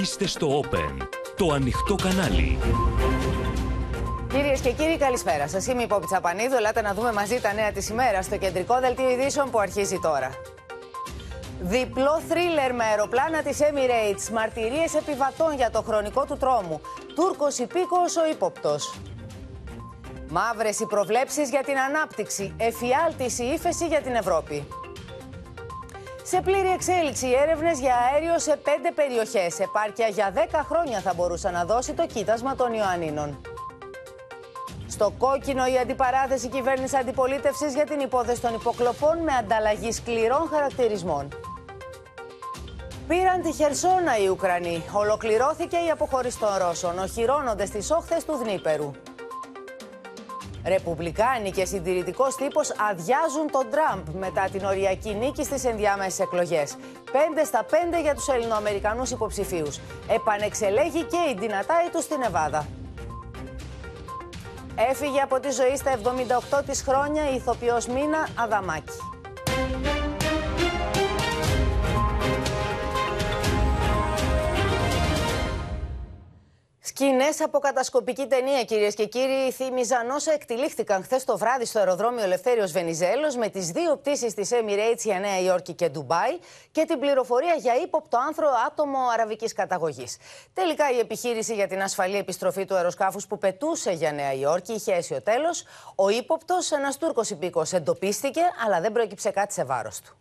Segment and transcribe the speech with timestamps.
[0.00, 2.58] Είστε στο Open, το ανοιχτό κανάλι.
[4.32, 5.66] Κυρίες και κύριοι, καλησπέρα σας.
[5.66, 6.54] Είμαι η Πόπη Τσαπανίδου.
[6.54, 10.30] Ελάτε να δούμε μαζί τα νέα της ημέρα στο κεντρικό δελτίο ειδήσεων που αρχίζει τώρα.
[11.60, 14.30] Διπλό θρίλερ με αεροπλάνα της Emirates.
[14.32, 16.80] Μαρτυρίες επιβατών για το χρονικό του τρόμου.
[17.14, 18.94] Τούρκος υπήκοος ο ύποπτος.
[20.28, 22.54] Μαύρες οι προβλέψεις για την ανάπτυξη.
[22.56, 24.66] Εφιάλτηση ύφεση για την Ευρώπη.
[26.26, 29.60] Σε πλήρη εξέλιξη οι έρευνες για αέριο σε πέντε περιοχές.
[29.60, 33.40] Επάρκεια για 10 χρόνια θα μπορούσε να δώσει το κοίτασμα των Ιωαννίνων.
[34.88, 41.28] Στο κόκκινο η αντιπαράθεση κυβέρνηση αντιπολίτευσης για την υπόθεση των υποκλοπών με ανταλλαγή σκληρών χαρακτηρισμών.
[43.08, 44.84] Πήραν τη Χερσόνα οι Ουκρανοί.
[44.92, 46.98] Ολοκληρώθηκε η αποχώρηση των Ρώσων.
[46.98, 48.90] Οχυρώνονται στις όχθες του Δνήπερου.
[50.64, 56.76] Ρεπουμπλικάνοι και συντηρητικός τύπος αδειάζουν τον Τραμπ μετά την οριακή νίκη στις ενδιάμεσες εκλογές.
[57.12, 59.80] 5 στα 5 για τους Ελληνοαμερικανούς υποψηφίους.
[60.08, 62.66] Επανεξελέγει και η δυνατάη του στην Εβάδα.
[64.90, 69.13] Έφυγε από τη ζωή στα 78 της χρόνια η ηθοποιός Μίνα Αδαμάκη.
[76.96, 82.22] Σκηνές από κατασκοπική ταινία, κυρίες και κύριοι, θύμιζαν όσα εκτελήχθηκαν χθες το βράδυ στο αεροδρόμιο
[82.22, 86.38] Ελευθέριος Βενιζέλος με τις δύο πτήσεις της Emirates για Νέα Υόρκη και Ντουμπάι
[86.72, 90.16] και την πληροφορία για ύποπτο άνθρο άτομο αραβικής καταγωγής.
[90.54, 94.92] Τελικά η επιχείρηση για την ασφαλή επιστροφή του αεροσκάφους που πετούσε για Νέα Υόρκη είχε
[94.92, 95.64] έσει ο τέλος.
[95.94, 100.16] Ο ύποπτος, ένας Τούρκος υπήκος, εντοπίστηκε, αλλά δεν προέκυψε κάτι σε βάρος του.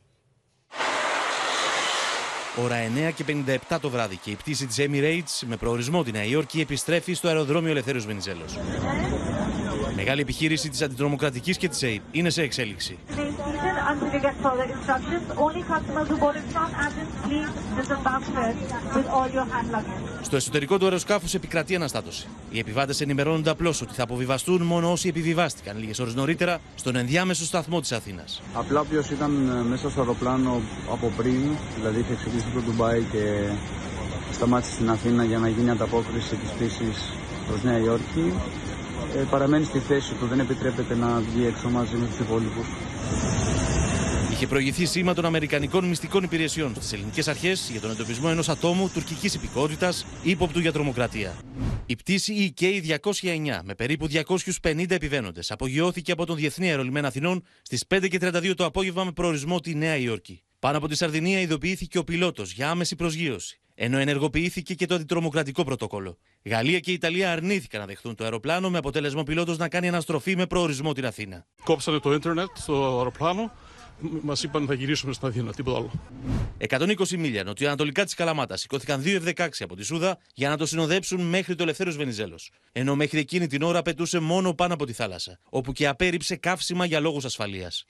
[2.62, 2.76] Ώρα
[3.10, 3.24] 9 και
[3.72, 7.28] 57 το βράδυ και η πτήση της Emirates με προορισμό τη Νέα Υόρκη επιστρέφει στο
[7.28, 8.58] αεροδρόμιο Ελευθέριος Βενιζέλος.
[9.96, 12.98] Μεγάλη επιχείρηση της αντιτρομοκρατικής και της ΑΕΠ είναι σε εξέλιξη.
[20.22, 22.28] Στο εσωτερικό του αεροσκάφους επικρατεί αναστάτωση.
[22.50, 27.46] Οι επιβάτες ενημερώνονται απλώς ότι θα αποβιβαστούν μόνο όσοι επιβιβάστηκαν λίγες ώρες νωρίτερα στον ενδιάμεσο
[27.46, 28.42] σταθμό της Αθήνας.
[28.54, 31.42] Απλά όποιος ήταν ε, μέσα στο αεροπλάνο από πριν,
[31.76, 33.50] δηλαδή είχε ξεκινήσει το Ντουμπάι και
[34.32, 36.94] σταμάτησε στην Αθήνα για να γίνει ανταπόκριση της πτήση
[37.48, 38.34] προς Νέα Υόρκη,
[39.16, 42.68] ε, παραμένει στη θέση του, δεν επιτρέπεται να βγει έξω μαζί με τους υπόλοιπους.
[44.44, 48.90] Είχε προηγηθεί σήμα των Αμερικανικών μυστικών υπηρεσιών στις ελληνικές αρχές για τον εντοπισμό ενός ατόμου
[48.94, 51.36] τουρκικής υπηκότητας ύποπτου για τρομοκρατία.
[51.86, 54.08] Η πτήση EK209 με περίπου
[54.62, 59.76] 250 επιβαίνοντες απογειώθηκε από τον Διεθνή Αερολιμένα Αθηνών στις 5.32 το απόγευμα με προορισμό τη
[59.76, 60.44] Νέα Υόρκη.
[60.60, 65.64] Πάνω από τη Σαρδινία ειδοποιήθηκε ο πιλότος για άμεση προσγείωση, ενώ ενεργοποιήθηκε και το αντιτρομοκρατικό
[65.64, 66.18] πρωτόκολλο.
[66.44, 70.36] Γαλλία και Ιταλία αρνήθηκαν να δεχθούν το αεροπλάνο με αποτέλεσμα ο πιλότος να κάνει αναστροφή
[70.36, 71.46] με προορισμό την Αθήνα.
[71.64, 73.52] Κόψανε το ίντερνετ στο αεροπλάνο
[74.00, 75.92] μας είπαν θα γυρίσουμε στην Αθήνα, τίποτα άλλο.
[76.70, 81.22] 120 μίλια νοτιοανατολικά της Καλαμάτας σηκώθηκαν δύο F-16 από τη Σούδα για να το συνοδέψουν
[81.22, 82.52] μέχρι το Ελευθέρω Βενιζέλος.
[82.72, 86.86] Ενώ μέχρι εκείνη την ώρα πετούσε μόνο πάνω από τη θάλασσα, όπου και απέρριψε καύσιμα
[86.86, 87.86] για λόγους ασφαλείας.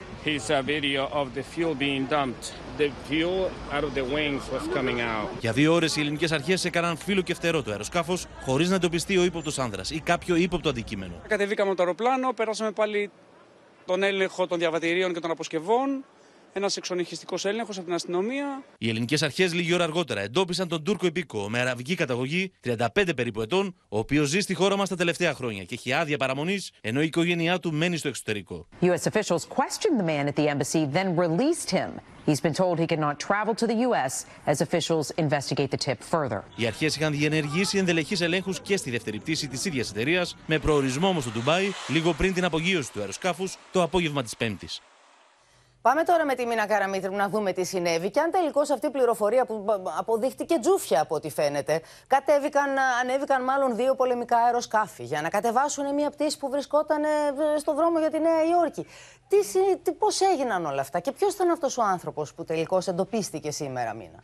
[5.40, 9.16] Για δύο ώρες οι ελληνικές αρχές έκαναν φύλλο και φτερό το αεροσκάφος χωρίς να εντοπιστεί
[9.16, 11.22] ο ύποπτος άνδρας ή κάποιο ύποπτο αντικείμενο.
[11.28, 13.10] Κατεβήκαμε το αεροπλάνο, περάσαμε πάλι
[13.86, 16.04] τον έλεγχο των διαβατηρίων και των αποσκευών,
[16.54, 18.62] ένας εξονυχιστικός έλεγχος από την αστυνομία.
[18.78, 23.40] Οι ελληνικές αρχές λίγη ώρα αργότερα εντόπισαν τον Τούρκο υπήκο με αραβική καταγωγή 35 περίπου
[23.40, 27.00] ετών, ο οποίος ζει στη χώρα μας τα τελευταία χρόνια και έχει άδεια παραμονής, ενώ
[27.02, 28.66] η οικογένειά του μένει στο εξωτερικό.
[28.80, 29.10] U.S.
[29.10, 31.90] officials questioned the man at the embassy, then released him.
[32.26, 34.12] He's been told he cannot travel to the U.S.
[34.52, 36.40] as officials investigate the tip further.
[36.56, 41.08] Οι αρχές είχαν διενεργήσει ενδελεχείς ελέγχους και στη δεύτερη πτήση της ίδιας εταιρείας, με προορισμό
[41.08, 44.80] όμως στο Ντουμπάι, λίγο πριν την απογείωση του αεροσκάφους το απόγευμα της Πέμπτης.
[45.88, 48.10] Πάμε τώρα με τη Μίνα Καραμίτρου να δούμε τι συνέβη.
[48.10, 49.64] Και αν τελικώς αυτή η πληροφορία που
[49.98, 56.10] αποδείχτηκε τζούφια από ό,τι φαίνεται, κατέβηκαν, ανέβηκαν μάλλον δύο πολεμικά αεροσκάφη για να κατεβάσουν μια
[56.10, 57.08] πτήση που βρισκόταν ε,
[57.58, 58.86] στο δρόμο για τη Νέα Υόρκη.
[59.28, 59.36] Τι,
[59.82, 63.94] τι, πώς έγιναν όλα αυτά και ποιος ήταν αυτός ο άνθρωπος που τελικώς εντοπίστηκε σήμερα,
[63.94, 64.22] Μίνα;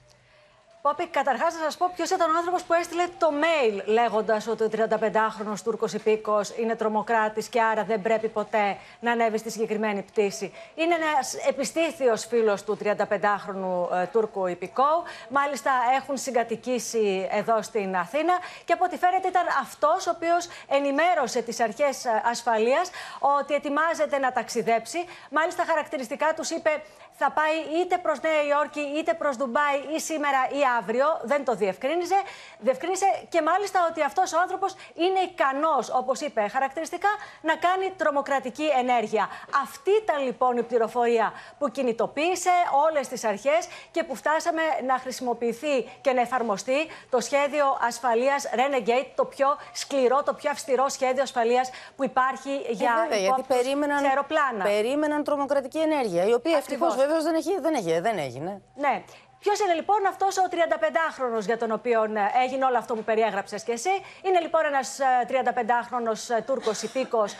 [0.82, 4.62] Πόπη, καταρχάς να σας πω ποιος ήταν ο άνθρωπος που έστειλε το mail λέγοντας ότι
[4.62, 10.03] ο 35χρονο Τούρκος υπήκος είναι τρομοκράτης και άρα δεν πρέπει ποτέ να ανέβει στη συγκεκριμένη
[10.03, 10.53] πτήση.
[10.74, 15.03] Είναι ένας επιστήθιος φίλος του 35χρονου ε, Τούρκου υπηκόου.
[15.28, 18.34] Μάλιστα έχουν συγκατοικήσει εδώ στην Αθήνα
[18.65, 24.18] και από ό,τι φαίνεται ήταν αυτός ο οποίος ενημέρωσε τις αρχές ε, ασφαλείας ότι ετοιμάζεται
[24.18, 25.04] να ταξιδέψει.
[25.30, 26.83] Μάλιστα, χαρακτηριστικά τους είπε
[27.22, 31.07] θα πάει είτε προς Νέα Υόρκη είτε προς Ντουμπάι ή σήμερα ή αύριο.
[31.22, 32.19] Δεν το διευκρίνησε.
[32.59, 37.09] Διευκρίνησε και μάλιστα ότι αυτός ο άνθρωπος είναι ικανός, όπως είπε χαρακτηριστικά,
[37.41, 39.28] να κάνει τρομοκρατική ενέργεια.
[39.63, 42.55] Αυτή ήταν λοιπόν η πληροφορία που κινητοποίησε
[42.89, 46.78] όλες τις αρχές και που φτάσαμε να χρησιμοποιηθεί και να εφαρμοστεί
[47.11, 52.93] το σχέδιο ασφαλείας Renegade, το πιο σκληρό, το πιο αυστηρό σχέδιο ασφαλείας που υπάρχει για
[52.99, 54.65] ε, βέβαια, γιατί περίμεναν, αεροπλάνα.
[54.65, 58.62] περίμεναν τρομοκρατική ενέργεια, η οποία ευτυχώς βέβαια δεν, έχει, δεν, έχει, δεν έγινε.
[58.74, 59.04] Ναι.
[59.41, 62.09] Ποιος είναι λοιπόν αυτός ο 35χρονο για τον οποίο ε,
[62.45, 63.91] έγινε όλο αυτό που περιέγραψες και εσύ;
[64.22, 64.98] Είναι λοιπόν ένας
[65.28, 67.37] 35χρονο ε, Τούρκος υπήκος ε,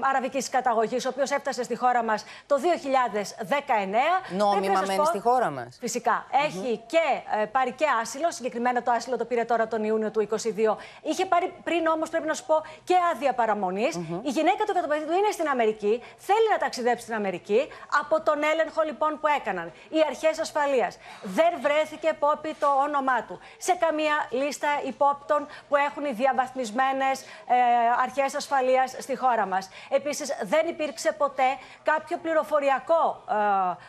[0.00, 4.36] αραβικής καταγωγής, ο οποίος έφτασε στη χώρα μας το 2019.
[4.36, 5.76] Νόμιμα μένει στη χώρα μας.
[5.80, 6.26] Φυσικά.
[6.46, 7.04] Έχει και
[7.42, 8.30] ε, πάρει και άσυλο.
[8.30, 10.36] Συγκεκριμένα το άσυλο το πήρε τώρα τον Ιούνιο του 2022.
[11.02, 12.54] Είχε πάρει πριν όμως, πρέπει να σου πω,
[12.84, 13.94] και άδεια παραμονής.
[14.22, 16.02] Η γυναίκα του και το παιδί του είναι στην Αμερική.
[16.16, 17.68] Θέλει να ταξιδέψει στην Αμερική.
[18.00, 23.38] Από τον έλεγχο λοιπόν που έκαναν οι αρχές ασφαλείας δεν βρέθηκε πόπι το όνομά του
[23.58, 27.54] σε καμία λίστα υπόπτων που έχουν οι διαβαθμισμένες ε,
[28.02, 29.68] αρχές ασφαλείας στη χώρα μας.
[29.90, 33.24] Επίσης, δεν υπήρξε ποτέ κάποιο πληροφοριακό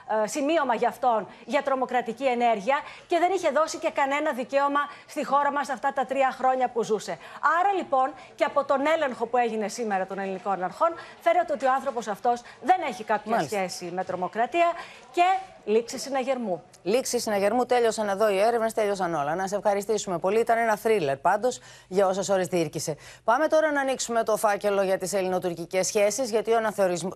[0.09, 4.79] ε, ε, σημείωμα για αυτόν για τρομοκρατική ενέργεια και δεν είχε δώσει και κανένα δικαίωμα
[5.07, 7.17] στη χώρα μας αυτά τα τρία χρόνια που ζούσε.
[7.59, 10.89] Άρα λοιπόν και από τον έλεγχο που έγινε σήμερα των ελληνικών αρχών,
[11.19, 14.71] φαίνεται ότι ο άνθρωπος αυτός δεν έχει κάποια σχέση με τρομοκρατία
[15.11, 15.23] και
[15.69, 16.61] λήξη συναγερμού.
[16.83, 19.35] Λήξη συναγερμού, τέλειωσαν εδώ οι έρευνες, τέλειωσαν όλα.
[19.35, 20.39] Να σε ευχαριστήσουμε πολύ.
[20.39, 22.95] Ήταν ένα θρίλερ πάντως για όσες ώρες διήρκησε.
[23.23, 26.57] Πάμε τώρα να ανοίξουμε το φάκελο για τις ελληνοτουρκικές σχέσεις, γιατί ο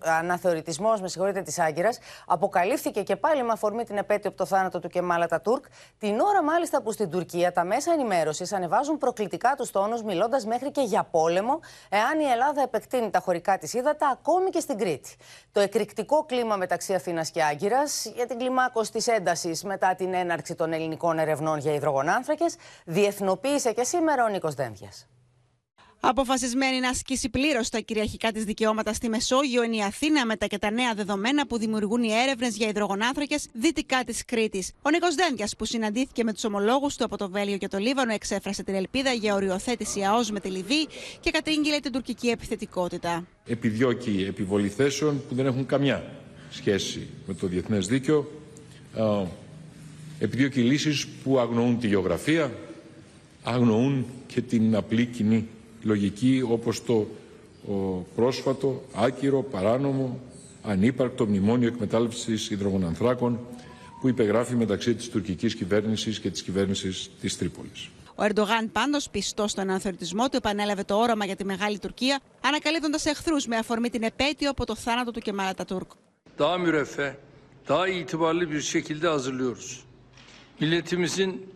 [0.02, 4.78] αναθεωρητισμός, με συγχωρείτε, της Άγκυρας αποκαλύφθηκε και πάλι με αφορμή την επέτειο από το θάνατο
[4.78, 5.64] του Κεμάλα Τουρκ,
[5.98, 10.70] την ώρα μάλιστα που στην Τουρκία τα μέσα ενημέρωσης ανεβάζουν προκλητικά τους τόνους, μιλώντας μέχρι
[10.70, 15.16] και για πόλεμο, εάν η Ελλάδα επεκτείνει τα χωρικά της ύδατα ακόμη και στην Κρήτη.
[15.52, 20.54] Το εκρηκτικό κλίμα μεταξύ Αθήνας και Άγκυρας για την κλιμάκωση τη έντασης μετά την έναρξη
[20.54, 25.06] των ελληνικών ερευνών για υδρογονάνθρακες, διεθνοποίησε και σήμερα ο Νίκος Δένδιας.
[26.00, 30.58] Αποφασισμένη να ασκήσει πλήρως τα κυριαρχικά της δικαιώματα στη Μεσόγειο είναι η Αθήνα μετά και
[30.58, 34.72] τα νέα δεδομένα που δημιουργούν οι έρευνες για υδρογονάνθρακες δυτικά της Κρήτης.
[34.82, 38.12] Ο Νίκος Δένδιας, που συναντήθηκε με τους ομολόγους του από το Βέλιο και το Λίβανο,
[38.12, 40.88] εξέφρασε την ελπίδα για οριοθέτηση ΑΟΣ με τη Λιβύη
[41.20, 43.26] και κατήγγειλε την τουρκική επιθετικότητα.
[43.46, 46.04] Επιδιώκει επιβολή θέσεων που δεν έχουν καμιά
[46.54, 48.30] σχέση με το διεθνές δίκαιο
[50.18, 52.52] επιδιώκει λύσεις που αγνοούν τη γεωγραφία,
[53.42, 55.48] αγνοούν και την απλή κοινή
[55.82, 57.06] λογική όπως το
[58.14, 60.20] πρόσφατο, άκυρο, παράνομο,
[60.62, 63.38] ανύπαρκτο μνημόνιο εκμετάλλευσης υδρογονανθράκων
[64.00, 67.88] που υπεγράφει μεταξύ της τουρκικής κυβέρνησης και της κυβέρνησης της Τρίπολης.
[68.14, 73.06] Ο Ερντογάν, πάντως, πιστός στον αναθεωρητισμό του, επανέλαβε το όραμα για τη Μεγάλη Τουρκία, ανακαλύπτοντας
[73.06, 75.90] εχθρούς με αφορμή την επέτειο από το θάνατο του Κεμάλα Τουρκ.
[76.38, 77.12] Daha müreffeh,
[77.68, 79.84] daha itibarlı bir şekilde hazırlıyoruz.
[80.60, 81.46] milletimizin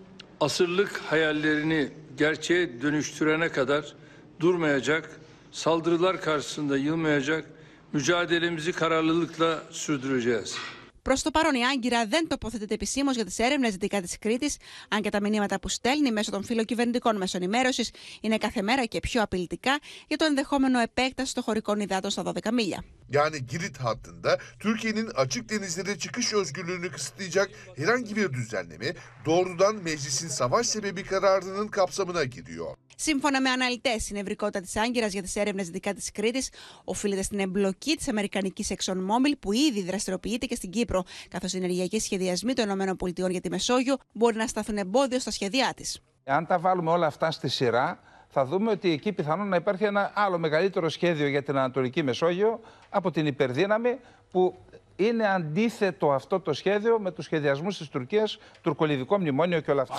[0.40, 1.88] asırlık hayallerini
[2.18, 3.94] gerçeğe dönüştürene kadar
[4.40, 5.20] durmayacak,
[5.52, 7.44] saldırılar karşısında yılmayacak,
[7.92, 10.56] mücadelemizi kararlılıkla sürdüreceğiz.
[11.02, 14.56] Προς το παρόν, η Άγκυρα δεν τοποθετείται επισήμως για τις έρευνες δυτικά της Κρήτης,
[14.88, 17.90] αν και τα μηνύματα που στέλνει μέσω των φιλοκυβερνητικών μέσων ενημέρωσης
[18.20, 19.78] είναι κάθε μέρα και πιο απειλητικά
[20.08, 22.84] για το ενδεχόμενο επέκταση των χωρικών υδάτων στα 12 μίλια.
[23.10, 28.94] Yani Girit hattında Türkiye'nin açık denizlere çıkış özgürlüğünü kısıtlayacak herhangi bir düzenleme
[29.24, 32.76] doğrudan meclisin savaş sebebi kararının kapsamına giriyor.
[33.00, 36.50] Σύμφωνα με αναλυτές, η νευρικότητα της Άγκυρας για τις έρευνες δικά της Κρήτης
[36.84, 41.98] οφείλεται στην εμπλοκή της Αμερικανικής ExxonMobil που ήδη δραστηριοποιείται και στην Κύπρο, καθώς οι ενεργειακοί
[41.98, 46.00] σχεδιασμοί των ΗΠΑ για τη Μεσόγειο μπορεί να σταθούν εμπόδιο στα σχέδιά της.
[46.24, 50.12] Αν τα βάλουμε όλα αυτά στη σειρά, θα δούμε ότι εκεί πιθανόν να υπάρχει ένα
[50.14, 53.98] άλλο μεγαλύτερο σχέδιο για την Ανατολική Μεσόγειο από την υπερδύναμη
[54.30, 54.54] που
[54.96, 59.96] είναι αντίθετο αυτό το σχέδιο με τους σχεδιασμούς της Τουρκίας, τουρκολιδικό μνημόνιο και όλα αυτά.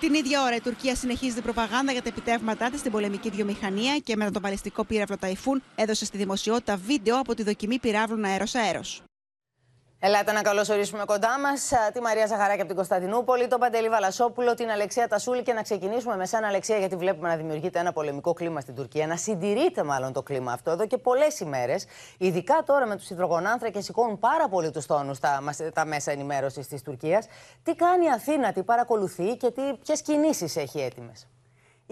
[0.00, 3.98] Την ίδια ώρα η Τουρκία συνεχίζει την προπαγάνδα για τα επιτεύγματά της στην πολεμική βιομηχανία
[3.98, 9.02] και μετά τον παλαιστικό πύραυλο Ταϊφούν έδωσε στη δημοσιότητα βίντεο από τη δοκιμή πυράβλων αέρος-αέρος.
[10.04, 14.70] Ελάτε να καλωσορίσουμε κοντά μας τη Μαρία Ζαχαράκη από την Κωνσταντινούπολη, τον Παντελή Βαλασόπουλο, την
[14.70, 18.60] Αλεξία Τασούλη και να ξεκινήσουμε με σένα, Αλεξία, γιατί βλέπουμε να δημιουργείται ένα πολεμικό κλίμα
[18.60, 19.06] στην Τουρκία.
[19.06, 21.86] Να συντηρείται μάλλον το κλίμα αυτό εδώ και πολλές ημέρες.
[22.18, 25.42] Ειδικά τώρα με τους υδρογονάνθρακες σηκώνουν πάρα πολύ τους τόνους τα,
[25.72, 27.26] τα μέσα ενημέρωσης της Τουρκίας.
[27.62, 31.26] Τι κάνει η Αθήνα, τι παρακολουθεί και ποιες κινήσεις έχει έτοιμες;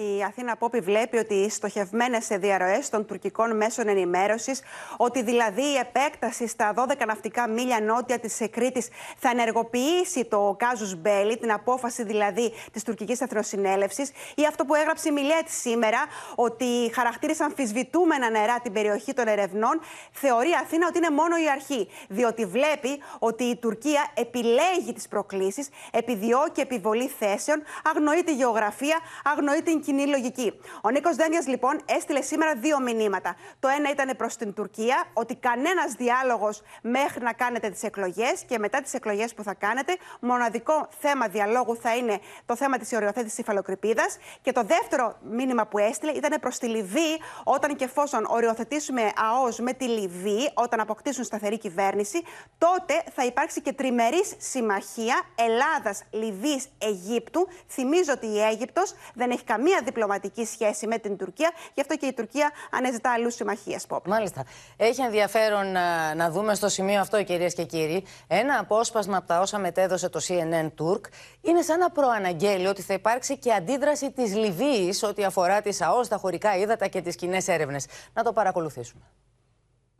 [0.02, 4.62] Η Αθήνα Πόπη βλέπει ότι οι στοχευμένες διαρροές των τουρκικών μέσων ενημέρωσης,
[4.96, 8.88] ότι δηλαδή η επέκταση στα 12 ναυτικά μίλια νότια της Κρήτης
[9.18, 15.08] θα ενεργοποιήσει το κάζους Μπέλι, την απόφαση δηλαδή της τουρκικής εθνοσυνέλευσης, ή αυτό που έγραψε
[15.08, 15.98] η Μιλέτη σήμερα,
[16.34, 19.80] ότι χαρακτήρισαν αμφισβητούμενα νερά την περιοχή των ερευνών,
[20.12, 21.88] θεωρεί η Αθήνα ότι είναι μόνο η αρχή.
[22.08, 29.62] Διότι βλέπει ότι η Τουρκία επιλέγει τις προκλήσεις, επιδιώκει επιβολή θέσεων, αγνοεί τη γεωγραφία, αγνοεί
[29.62, 30.60] την κοινή λογική.
[30.82, 33.36] Ο Νίκος Δένδια, λοιπόν, έστειλε σήμερα δύο μηνύματα.
[33.60, 38.58] Το ένα ήταν προς την Τουρκία, ότι κανένας διάλογος μέχρι να κάνετε τις εκλογές και
[38.58, 43.40] μετά τις εκλογές που θα κάνετε, μοναδικό θέμα διαλόγου θα είναι το θέμα της οριοθέτηση
[43.40, 44.16] υφαλοκρηπίδας.
[44.42, 49.58] Και το δεύτερο μήνυμα που έστειλε ήταν προς τη Λιβύη, όταν και εφόσον οριοθετήσουμε ΑΟΣ
[49.58, 52.22] με τη Λιβύη, όταν αποκτήσουν σταθερή κυβέρνηση,
[52.58, 57.48] τότε θα υπάρξει και τριμερής συμμαχία Ελλάδα-Λιβύη-Αιγύπτου.
[57.68, 62.06] Θυμίζω ότι η Αίγυπτος δεν έχει καμία διπλωματική σχέση με την Τουρκία, γι' αυτό και
[62.06, 63.86] η Τουρκία ανέζητά αλλού συμμαχίες.
[64.06, 64.44] Μάλιστα.
[64.76, 69.40] Έχει ενδιαφέρον να, να δούμε στο σημείο αυτό, κυρίες και κύριοι, ένα απόσπασμα από τα
[69.40, 71.00] όσα μετέδωσε το CNN Turk.
[71.40, 76.08] Είναι σαν να προαναγγέλει ότι θα υπάρξει και αντίδραση της Λιβύης ό,τι αφορά τις ΑΟΣ,
[76.08, 77.86] τα χωρικά ύδατα και τις κοινές έρευνες.
[78.12, 79.02] Να το παρακολουθήσουμε.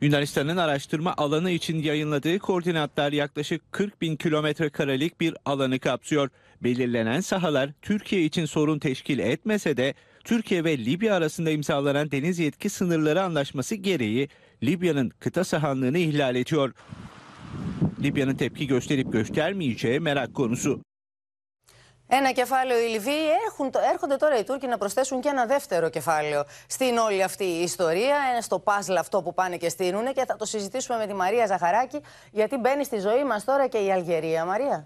[0.01, 6.29] Yunanistan'ın araştırma alanı için yayınladığı koordinatlar yaklaşık 40 bin kilometre karelik bir alanı kapsıyor.
[6.63, 12.69] Belirlenen sahalar Türkiye için sorun teşkil etmese de Türkiye ve Libya arasında imzalanan deniz yetki
[12.69, 14.29] sınırları anlaşması gereği
[14.63, 16.73] Libya'nın kıta sahanlığını ihlal ediyor.
[18.01, 20.81] Libya'nın tepki gösterip göstermeyeceği merak konusu.
[22.13, 26.43] Ένα κεφάλαιο οι Λιβύοι έχουν, έρχονται τώρα οι Τούρκοι να προσθέσουν και ένα δεύτερο κεφάλαιο
[26.67, 30.45] στην όλη αυτή η ιστορία, στο παζλ αυτό που πάνε και στείλουν και θα το
[30.45, 32.01] συζητήσουμε με τη Μαρία Ζαχαράκη
[32.31, 34.45] γιατί μπαίνει στη ζωή μας τώρα και η Αλγερία.
[34.45, 34.85] Μαρία.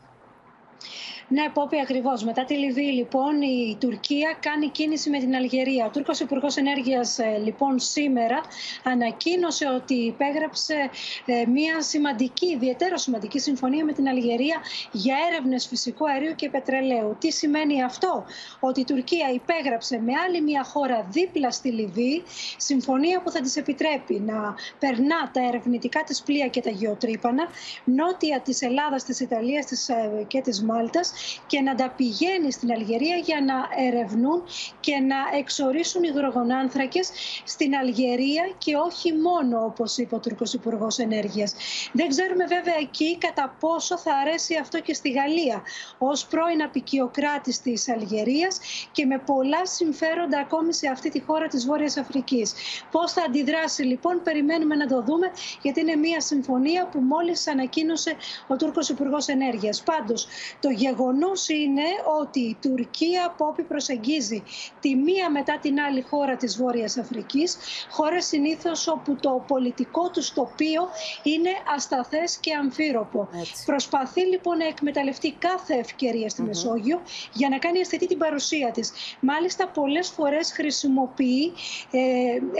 [1.27, 2.23] Ναι, Πόπη, ακριβώς.
[2.23, 5.85] Μετά τη Λιβύη, λοιπόν, η Τουρκία κάνει κίνηση με την Αλγερία.
[5.85, 8.41] Ο Τούρκος Υπουργός Ενέργειας, λοιπόν, σήμερα
[8.83, 10.89] ανακοίνωσε ότι υπέγραψε
[11.25, 14.57] ε, μια σημαντική, ιδιαίτερο σημαντική συμφωνία με την Αλγερία
[14.91, 17.15] για έρευνες φυσικού αερίου και πετρελαίου.
[17.19, 18.25] Τι σημαίνει αυτό,
[18.59, 22.23] Ότι η Τουρκία υπέγραψε με άλλη μια χώρα δίπλα στη Λιβύη
[22.57, 27.47] συμφωνία που θα της επιτρέπει να περνά τα ερευνητικά της πλοία και τα γεωτρύπανα
[27.83, 31.13] νότια της Ελλάδας, της Ιταλίας ε, και της Μάλτας
[31.47, 34.43] και να τα πηγαίνει στην Αλγερία για να ερευνούν
[34.79, 37.09] και να εξορίσουν υδρογονάνθρακες
[37.43, 41.55] στην Αλγερία και όχι μόνο όπως είπε ο Τουρκος Υπουργός Ενέργειας.
[41.91, 45.61] Δεν ξέρουμε βέβαια εκεί κατά πόσο θα αρέσει αυτό και στη Γαλλία
[45.97, 48.59] ως πρώην απεικιοκράτης της Αλγερίας
[48.91, 52.53] και με πολλά συμφέροντα ακόμη σε αυτή τη χώρα της Βόρειας Αφρικής.
[52.91, 55.31] Πώς θα αντιδράσει λοιπόν περιμένουμε να το δούμε
[55.61, 58.15] γιατί είναι μια συμφωνία που μόλις ανακοίνωσε
[58.47, 59.83] ο Τούρκος Υπουργός Ενέργειας.
[59.83, 60.27] Πάντως
[60.59, 61.83] το γεγονός γεγονός είναι
[62.21, 64.43] ότι η Τουρκία από όποιοι προσεγγίζει
[64.79, 67.57] τη μία μετά την άλλη χώρα της Βόρειας Αφρικής,
[67.89, 70.87] χώρες συνήθως όπου το πολιτικό τους τοπίο
[71.23, 73.29] είναι ασταθές και αμφίροπο.
[73.65, 77.01] Προσπαθεί λοιπόν να εκμεταλλευτεί κάθε ευκαιρία στη Μεσόγειο
[77.33, 78.91] για να κάνει αισθητή την παρουσία της.
[79.19, 81.53] Μάλιστα πολλές φορές χρησιμοποιεί,
[81.91, 81.99] ε,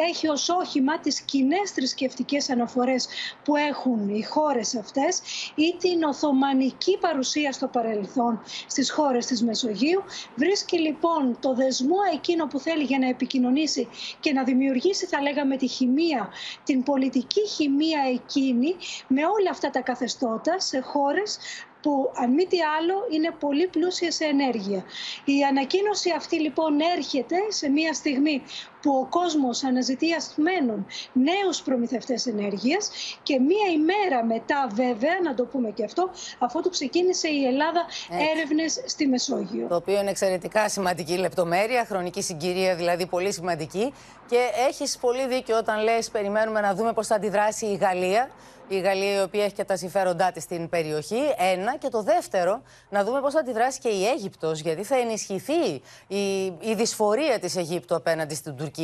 [0.09, 3.07] έχει ως όχημα τις κοινέ θρησκευτικές αναφορές
[3.43, 5.21] που έχουν οι χώρες αυτές
[5.55, 8.34] ή την Οθωμανική παρουσία στο παρελθόν
[8.67, 10.03] στις χώρες της Μεσογείου.
[10.35, 13.87] Βρίσκει λοιπόν το δεσμό εκείνο που θέλει για να επικοινωνήσει
[14.19, 16.29] και να δημιουργήσει θα λέγαμε τη χημεία,
[16.63, 18.75] την πολιτική χημεία εκείνη
[19.07, 21.37] με όλα αυτά τα καθεστώτα σε χώρες
[21.85, 24.83] που αν μη τι άλλο είναι πολύ πλούσια σε ενέργεια.
[25.25, 28.41] Η ανακοίνωση αυτή λοιπόν έρχεται σε μια στιγμή
[28.85, 32.89] που ο κόσμος αναζητεί ασθμένων νέους προμηθευτές ενέργειας
[33.23, 37.85] και μία ημέρα μετά βέβαια, να το πούμε και αυτό, αφού του ξεκίνησε η Ελλάδα
[38.09, 38.27] Έτσι.
[38.35, 39.67] έρευνες στη Μεσόγειο.
[39.67, 43.93] Το οποίο είναι εξαιρετικά σημαντική λεπτομέρεια, χρονική συγκυρία δηλαδή πολύ σημαντική
[44.27, 44.39] και
[44.69, 48.29] έχεις πολύ δίκιο όταν λες περιμένουμε να δούμε πώς θα αντιδράσει η Γαλλία
[48.67, 51.21] η Γαλλία η οποία έχει και τα συμφέροντά της στην περιοχή.
[51.37, 51.77] Ένα.
[51.77, 56.43] Και το δεύτερο, να δούμε πώς θα αντιδράσει και η Αίγυπτος, γιατί θα ενισχυθεί η,
[56.45, 58.74] η δυσφορία της Αιγύπτου απέναντι στην Τουρκία.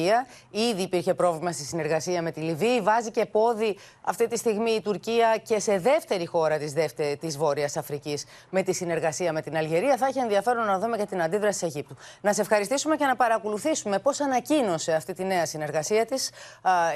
[0.52, 2.82] Ήδη υπήρχε πρόβλημα στη συνεργασία με τη Λιβύη.
[2.82, 7.38] Βάζει και πόδι αυτή τη στιγμή η Τουρκία και σε δεύτερη χώρα της, δεύτερη, της
[7.38, 9.98] Βόρειας Αφρικής με τη συνεργασία με την Αλγερία.
[9.98, 11.96] Θα έχει ενδιαφέρον να δούμε και την αντίδραση της Αιγύπτου.
[12.22, 16.30] Να σε ευχαριστήσουμε και να παρακολουθήσουμε πώς ανακοίνωσε αυτή τη νέα συνεργασία της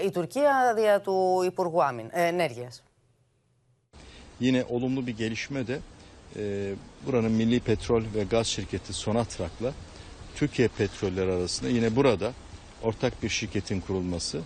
[0.06, 2.84] η Τουρκία δια του Υπουργού Άμυν, ε, Ενέργειας.
[4.40, 5.80] Yine olumlu bir gelişme de
[6.36, 6.74] e,
[7.06, 9.74] buranın Milli Petrol ve Gaz Şirketi Sonatrak'la
[10.36, 12.34] Türkiye Petroller arasında yine burada
[12.84, 14.42] ortak bir şirketin kurulması,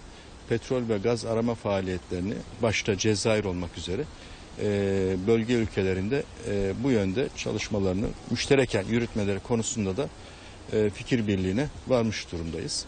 [0.49, 4.03] petrol ve gaz arama faaliyetlerini başta Cezayir olmak üzere
[4.61, 4.65] e,
[5.27, 10.09] bölge ülkelerinde e, bu yönde çalışmalarını müştereken yürütmeleri konusunda da
[10.73, 12.85] e, fikir birliğine varmış durumdayız.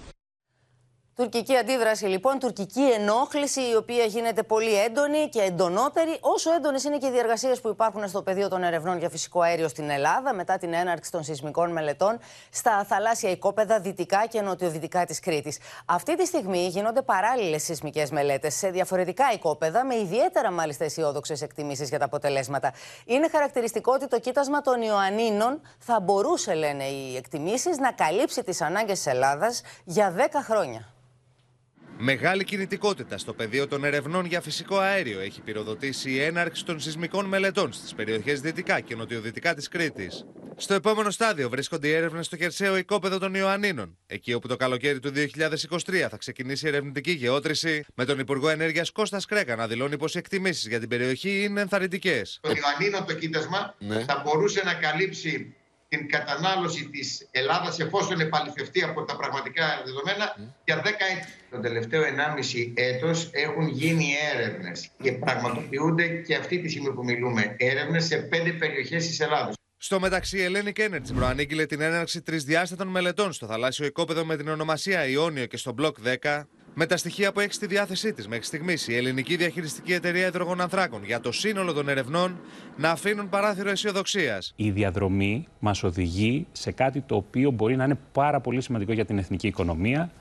[1.21, 6.97] Τουρκική αντίδραση λοιπόν, τουρκική ενόχληση η οποία γίνεται πολύ έντονη και εντονότερη, όσο έντονες είναι
[6.97, 10.57] και οι διεργασίες που υπάρχουν στο πεδίο των ερευνών για φυσικό αέριο στην Ελλάδα μετά
[10.57, 15.57] την έναρξη των σεισμικών μελετών στα θαλάσσια οικόπεδα δυτικά και νοτιοδυτικά της Κρήτης.
[15.85, 21.89] Αυτή τη στιγμή γίνονται παράλληλες σεισμικές μελέτες σε διαφορετικά οικόπεδα, με ιδιαίτερα μάλιστα αισιόδοξες εκτιμήσεις
[21.89, 22.73] για τα αποτελέσματα.
[23.05, 28.61] Είναι χαρακτηριστικό ότι το κοίτασμα των Ιωαννίνων θα μπορούσε, λένε οι εκτιμήσεις, να καλύψει τις
[28.61, 30.93] ανάγκες της Ελλάδας για 10 χρόνια.
[31.97, 37.25] Μεγάλη κινητικότητα στο πεδίο των ερευνών για φυσικό αέριο έχει πυροδοτήσει η έναρξη των σεισμικών
[37.25, 40.25] μελετών στις περιοχές δυτικά και νοτιοδυτικά της Κρήτης.
[40.57, 44.99] Στο επόμενο στάδιο βρίσκονται οι έρευνες στο χερσαίο οικόπεδο των Ιωαννίνων, εκεί όπου το καλοκαίρι
[44.99, 49.97] του 2023 θα ξεκινήσει η ερευνητική γεώτρηση, με τον Υπουργό Ενέργειας Κώστας Κρέκα να δηλώνει
[49.97, 52.39] πως οι εκτιμήσεις για την περιοχή είναι ενθαρρυντικές.
[52.41, 54.03] Το Ιωαννίνο το κοίτασμα Ναι.
[54.03, 55.55] θα μπορούσε να καλύψει
[55.91, 61.27] την κατανάλωση της Ελλάδας εφόσον επαληθευτεί από τα πραγματικά δεδομένα για 10 έτη.
[61.51, 67.55] Το τελευταίο 1,5 έτος έχουν γίνει έρευνες και πραγματοποιούνται και αυτή τη στιγμή που μιλούμε
[67.57, 69.55] έρευνες σε πέντε περιοχές της Ελλάδας.
[69.77, 74.47] Στο μεταξύ, η Hellenic Energy προανήγγειλε την έναρξη τρισδιάστατων μελετών στο θαλάσσιο οικόπεδο με την
[74.47, 78.45] ονομασία Ιόνιο και στο Block 10, με τα στοιχεία που έχεις στη διάθεσή της μέχρι
[78.45, 82.39] στιγμής η ελληνική διαχειριστική εταιρεία υδρογονανθράκων για το σύνολο των ερευνών
[82.77, 84.53] να αφήνουν παράθυρο αισιοδοξίας.
[84.55, 89.05] Η διαδρομή μας οδηγεί σε κάτι το οποίο μπορεί να είναι πάρα πολύ σημαντικό για
[89.05, 90.11] την εθνική οικονομία.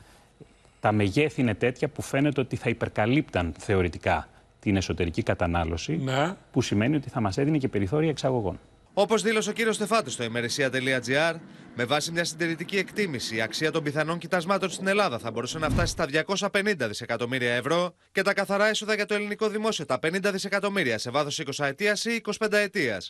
[0.80, 4.28] Τα μεγέθη είναι τέτοια που φαίνεται ότι θα υπερκαλύπταν θεωρητικά
[4.60, 6.04] την εσωτερική κατανάλωση,
[6.52, 8.60] που σημαίνει ότι θα μας έδινε και περιθώρια εξαγωγών.
[8.94, 11.34] Όπως δήλωσε ο κύριος Στεφάτος στο ημερησία.gr,
[11.76, 15.68] με βάση μια συντηρητική εκτίμηση, η αξία των πιθανών κοιτασμάτων στην Ελλάδα θα μπορούσε να
[15.68, 16.06] φτάσει στα
[16.52, 21.10] 250 δισεκατομμύρια ευρώ και τα καθαρά έσοδα για το ελληνικό δημόσιο τα 50 δισεκατομμύρια σε
[21.10, 23.00] βάθος 20 ετία ή 25 ετία.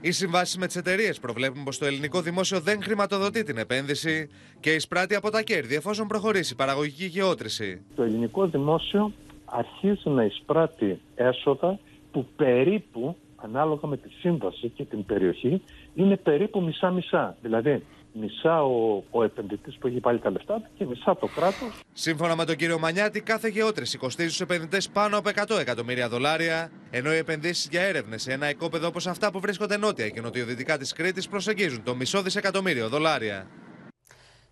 [0.00, 4.28] Οι συμβάσεις με τις εταιρείες προβλέπουν πως το ελληνικό δημόσιο δεν χρηματοδοτεί την επένδυση
[4.60, 7.82] και εισπράττει από τα κέρδη εφόσον προχωρήσει η παραγωγική γεώτρηση.
[7.94, 9.12] Το ελληνικό δημόσιο
[9.44, 11.78] αρχίζει να εισπράττει έσοδα
[12.12, 15.62] που περίπου, ανάλογα με τη σύμβαση και την περιοχή,
[15.94, 17.36] είναι περίπου μισά-μισά.
[17.42, 21.80] Δηλαδή, μισά ο, ο επενδυτής που έχει βάλει τα λεφτά του και μισά το κράτος.
[21.92, 26.70] Σύμφωνα με τον κύριο Μανιάτη, κάθε γεώτρηση κοστίζει στους επενδυτές πάνω από 100 εκατομμύρια δολάρια,
[26.90, 30.78] ενώ οι επενδύσεις για έρευνες σε ένα οικόπεδο όπως αυτά που βρίσκονται νότια και νοτιοδυτικά
[30.78, 33.46] της Κρήτης προσεγγίζουν το μισό δισεκατομμύριο δολάρια.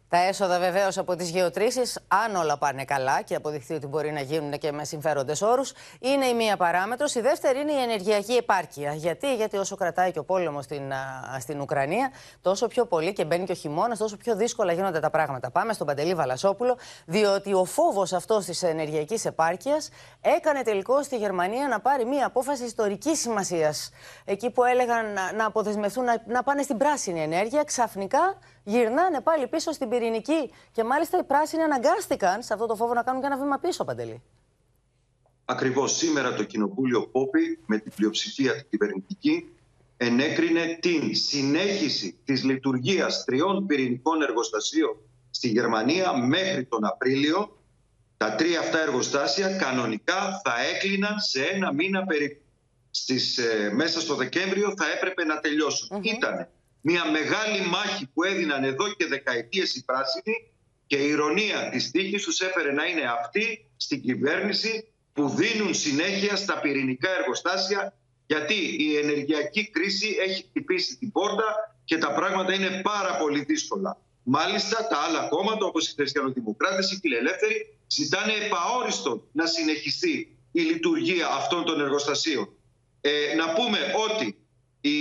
[0.08, 4.20] Τα έσοδα βεβαίως από τις γεωτρήσεις, αν όλα πάνε καλά και αποδειχθεί ότι μπορεί να
[4.20, 7.14] γίνουν και με συμφέροντες όρους, είναι η μία παράμετρος.
[7.14, 8.92] Η δεύτερη είναι η ενεργειακή επάρκεια.
[8.92, 12.10] Γιατί, Γιατί όσο κρατάει και ο πόλεμος στην, α, στην Ουκρανία,
[12.42, 15.50] τόσο πιο πολύ και μπαίνει και ο χειμώνας, τόσο πιο δύσκολα γίνονται τα πράγματα.
[15.50, 19.88] Πάμε στον Παντελή Βαλασόπουλο, διότι ο φόβος αυτός της ενεργειακής επάρκειας
[20.20, 23.90] έκανε τελικώ στη Γερμανία να πάρει μία απόφαση ιστορικής σημασίας.
[24.24, 29.46] Εκεί που έλεγαν να, να αποδεσμευτούν να, να πάνε στην πράσινη ενέργεια, ξαφνικά γυρνάνε πάλι
[29.46, 30.50] πίσω στην πυρηνική.
[30.72, 33.84] Και μάλιστα οι πράσινοι αναγκάστηκαν σε αυτό το φόβο να κάνουν και ένα βήμα πίσω,
[33.84, 34.22] Παντελή.
[35.44, 39.50] Ακριβώς σήμερα το Κοινοβούλιο Πόπη με την πλειοψηφία την κυβερνητική
[39.96, 44.96] ενέκρινε την συνέχιση της λειτουργίας τριών πυρηνικών εργοστασίων
[45.30, 47.58] στη Γερμανία μέχρι τον Απρίλιο.
[48.16, 52.40] Τα τρία αυτά εργοστάσια κανονικά θα έκλειναν σε ένα μήνα περίπου.
[52.90, 56.48] Στις, ε, μέσα στο Δεκέμβριο θα έπρεπε να τελειωσουν Ήταν
[56.88, 60.50] μια μεγάλη μάχη που έδιναν εδώ και δεκαετίες οι πράσινοι
[60.86, 66.36] και η ηρωνία της τύχης τους έφερε να είναι αυτοί στην κυβέρνηση που δίνουν συνέχεια
[66.36, 67.94] στα πυρηνικά εργοστάσια
[68.26, 73.98] γιατί η ενεργειακή κρίση έχει χτυπήσει την πόρτα και τα πράγματα είναι πάρα πολύ δύσκολα.
[74.22, 81.26] Μάλιστα τα άλλα κόμματα όπως οι χριστιανοδημοκράτες, οι φιλελεύθεροι ζητάνε επαόριστον να συνεχιστεί η λειτουργία
[81.26, 82.48] αυτών των εργοστασίων.
[83.00, 83.78] Ε, να πούμε
[84.10, 84.36] ότι
[84.88, 84.98] η,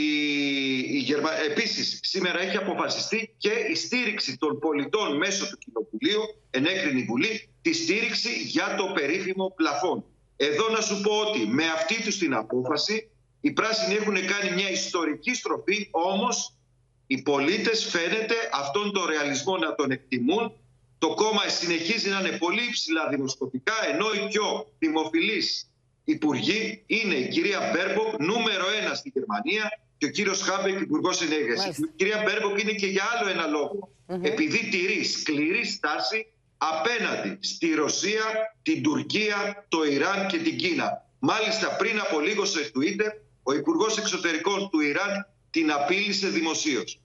[0.79, 1.41] η Γερμα...
[1.41, 7.49] Επίσης, σήμερα έχει αποφασιστεί και η στήριξη των πολιτών μέσω του Κοινοβουλίου, ενέκρινε η Βουλή,
[7.61, 10.05] τη στήριξη για το περίφημο πλαφόν.
[10.37, 13.09] Εδώ να σου πω ότι με αυτή τους την απόφαση
[13.41, 16.53] οι πράσινοι έχουν κάνει μια ιστορική στροφή, όμως
[17.07, 20.53] οι πολίτες φαίνεται αυτόν τον ρεαλισμό να τον εκτιμούν.
[20.97, 25.69] Το κόμμα συνεχίζει να είναι πολύ υψηλά δημοσκοπικά, ενώ οι πιο δημοφιλείς
[26.05, 31.65] υπουργοί είναι η κυρία Μπέρμποκ, νούμερο ένα στη Γερμανία, και ο κύριος Χάμπεκ, υπουργός ενέργειας.
[31.65, 33.89] Η κυρία Μπέρμποκ είναι και για άλλο ένα λόγο.
[34.21, 38.23] Επειδή τηρεί σκληρή στάση απέναντι στη Ρωσία,
[38.61, 41.05] την Τουρκία, το Ιράν και την Κίνα.
[41.19, 43.11] Μάλιστα πριν από λίγο σε Twitter,
[43.43, 46.99] ο Υπουργός Εξωτερικών του Ιράν την απείλησε δημοσίως.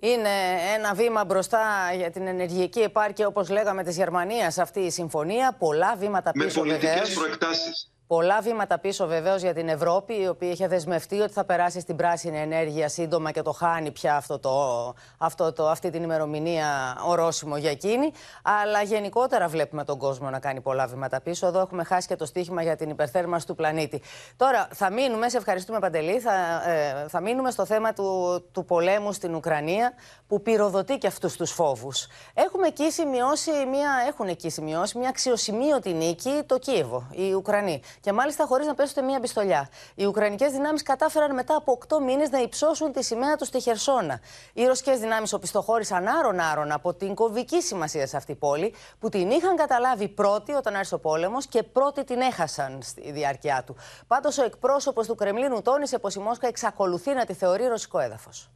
[0.00, 0.28] Είναι
[0.74, 5.56] ένα βήμα μπροστά για την ενεργειακή επάρκεια, όπως λέγαμε, της Γερμανίας αυτή η συμφωνία.
[5.58, 7.12] Πολλά βήματα Με πίσω πολιτικές βεβαίως.
[7.14, 7.91] προεκτάσεις.
[8.12, 11.96] Πολλά βήματα πίσω βεβαίως για την Ευρώπη, η οποία είχε δεσμευτεί ότι θα περάσει στην
[11.96, 17.56] πράσινη ενέργεια σύντομα και το χάνει πια αυτό το, αυτό το, αυτή την ημερομηνία ορόσημο
[17.56, 18.12] για εκείνη.
[18.42, 21.46] Αλλά γενικότερα βλέπουμε τον κόσμο να κάνει πολλά βήματα πίσω.
[21.46, 24.02] Εδώ έχουμε χάσει και το στίχημα για την υπερθέρμανση του πλανήτη.
[24.36, 26.32] Τώρα θα μείνουμε, σε ευχαριστούμε Παντελή, θα,
[26.70, 29.92] ε, θα μείνουμε στο θέμα του, του πολέμου στην Ουκρανία
[30.26, 32.06] που πυροδοτεί και αυτούς τους φόβους.
[32.34, 37.80] Έχουμε εκεί σημειώσει μια, έχουν εκεί σημειώσει μια αξιοσημείωτη νίκη το Κίεβο, οι Ουκρανοί.
[38.02, 39.68] Και μάλιστα χωρίς να πέσουν μία πιστολιά.
[39.94, 44.20] Οι Ουκρανικές δυνάμεις κατάφεραν μετά από 8 μήνες να υψώσουν τη σημαία τους στη Χερσόνα.
[44.52, 49.30] Οι ρωσικές δυνάμεις οπισθοχώρησαν άρον-άρον από την κομβική σημασία σε αυτή η πόλη, που την
[49.30, 53.76] είχαν καταλάβει πρώτη όταν άρχισε ο πόλεμος και πρώτη την έχασαν στη διάρκεια του.
[54.06, 58.50] Πάντως, ο εκπρόσωπος του Κρεμλίνου τόνισε πως η Μόσχα εξακολουθεί να τη θεωρεί ρωσικό έδαφος.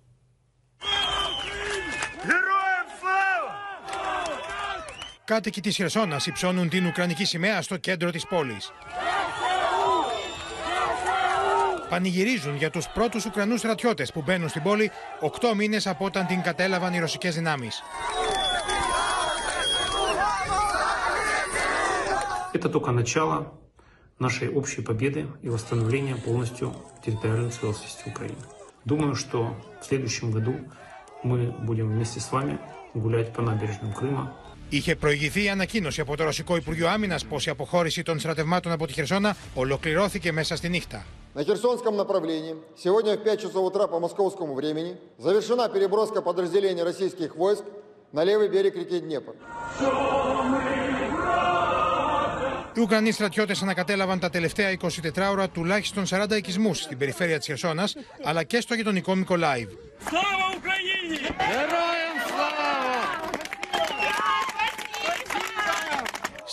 [5.25, 8.73] Κάτοικοι της Χερσόνας υψώνουν την Ουκρανική σημαία στο κέντρο της πόλης
[11.90, 16.42] Πανηγυρίζουν για τους πρώτους Ουκρανούς στρατιώτες που μπαίνουν στην πόλη 8 μήνες από όταν την
[16.42, 17.82] κατέλαβαν οι ρωσικές δυνάμεις.
[22.54, 23.38] Это только начало
[24.20, 28.42] нашей общей победы и восстановления полностью территориальной целостности Украины.
[28.86, 29.40] Думаю, что
[29.82, 30.54] в следующем году
[31.24, 32.60] мы будем вместе с вами
[32.94, 34.34] гулять по набережным Крыма,
[34.74, 38.88] Είχε προηγηθεί η ανακοίνωση από το Ρωσικό Υπουργείο Άμυνα πω η αποχώρηση των στρατευμάτων από
[38.88, 41.06] τη Χερσόνα ολοκληρώθηκε μέσα στη νύχτα.
[41.36, 47.36] На Херсонском направлении сегодня в 5 часов утра по московскому времени завершена переброска подразделений российских
[47.36, 47.64] войск
[48.12, 49.34] на левый берег реки Днепр.
[52.74, 57.90] Οι Ουκρανοί στρατιώτε ανακατέλαβαν τα τελευταία 24 ώρα τουλάχιστον 40 οικισμού στην περιφέρεια τη Χερσόνα
[58.24, 59.70] αλλά και στο γειτονικό Μικολάιβ.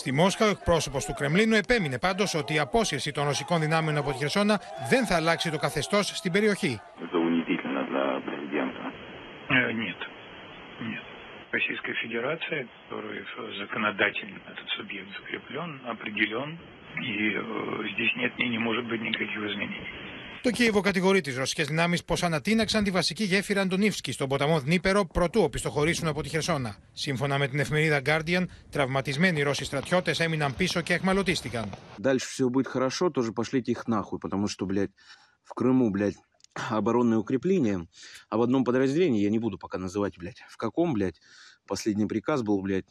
[0.03, 4.11] Στη Μόσχα, ο εκπρόσωπο του Κρεμλίνου επέμεινε πάντω ότι η απόσυρση των ρωσικών δυνάμεων από
[4.11, 6.81] τη Χερσόνα δεν θα αλλάξει το καθεστώ στην περιοχή.
[9.85, 9.99] Нет.
[10.79, 11.03] Нет.
[11.51, 13.25] Российская Федерация, которой
[13.57, 16.59] законодательно этот субъект закреплен, определен,
[17.01, 19.87] и э, здесь нет и не может быть никаких изменений.
[20.43, 25.05] Το Κίεβο κατηγορεί τι ρωσικέ δυνάμει πω ανατείναξαν τη βασική γέφυρα Αντωνίφσκι στον ποταμό Δνήπερο
[25.05, 26.75] προτού οπισθοχωρήσουν από τη Χερσόνα.
[26.93, 31.69] Σύμφωνα με την εφημερίδα Guardian, τραυματισμένοι Ρώσοι στρατιώτε έμειναν πίσω και εχμαλωτίστηκαν.
[31.97, 34.91] Дальше все будет хорошо, тоже пошлите их нахуй, потому что, блядь,
[35.43, 36.15] в Крыму, блядь,
[36.69, 37.87] оборонное укрепление,
[38.29, 41.19] а в одном подразделении, я не буду пока называть, блядь, в каком, блядь,
[41.67, 42.85] последний приказ был, блядь,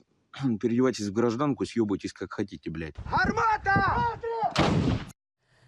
[0.61, 2.94] переодевайтесь в гражданку, съебывайтесь как хотите, блядь.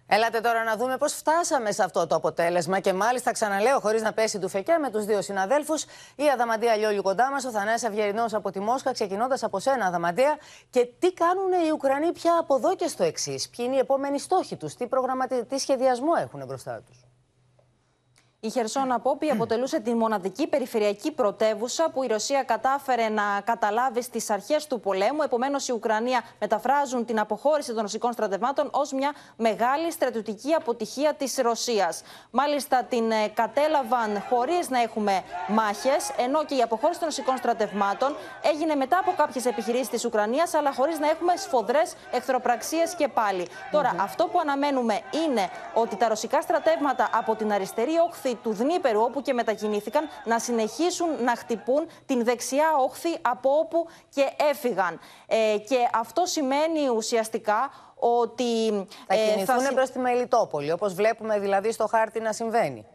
[0.08, 4.12] Έλατε τώρα να δούμε πώς φτάσαμε σε αυτό το αποτέλεσμα και μάλιστα ξαναλέω χωρίς να
[4.12, 5.82] πέσει του φεκιά με τους δύο συναδέλφους
[6.16, 10.38] η Αδαμαντία Λιόλιου κοντά μας, ο Θανάσης Αυγερινός από τη Μόσχα ξεκινώντας από σένα Αδαμαντία
[10.70, 14.18] και τι κάνουν οι Ουκρανοί πια από εδώ και στο εξής; Ποιοι είναι οι επόμενοι
[14.18, 15.44] στόχοι τους, τι, προγραμματι...
[15.44, 17.05] τι σχεδιασμό έχουν μπροστά τους;
[18.46, 24.30] Η Χερσόνα Πόπη αποτελούσε τη μοναδική περιφερειακή πρωτεύουσα που η Ρωσία κατάφερε να καταλάβει στις
[24.30, 25.22] αρχές του πολέμου.
[25.22, 31.38] Επομένως, η Ουκρανία μεταφράζουν την αποχώρηση των ρωσικών στρατευμάτων ως μια μεγάλη στρατιωτική αποτυχία της
[31.38, 32.02] Ρωσίας.
[32.30, 38.16] Μάλιστα, την ε, κατέλαβαν χωρίς να έχουμε μάχες, ενώ και η αποχώρηση των ρωσικών στρατευμάτων
[38.42, 43.46] έγινε μετά από κάποιες επιχειρήσεις της Ουκρανίας, αλλά χωρίς να έχουμε σφοδρές εχθροπραξίες και πάλι.
[43.70, 49.00] Τώρα, αυτό που αναμένουμε είναι ότι τα ρωσικά στρατεύματα από την αριστερή όχθη του Δνήπερου,
[49.00, 55.00] όπου και μετακινήθηκαν, να συνεχίσουν να χτυπούν την δεξιά όχθη από όπου και έφυγαν.
[55.26, 58.86] Ε, και αυτό σημαίνει ουσιαστικά ότι...
[59.06, 62.86] Θα κινηθούν ε, προς τη Μελιτόπολη, όπως βλέπουμε δηλαδή στο χάρτη να συμβαίνει.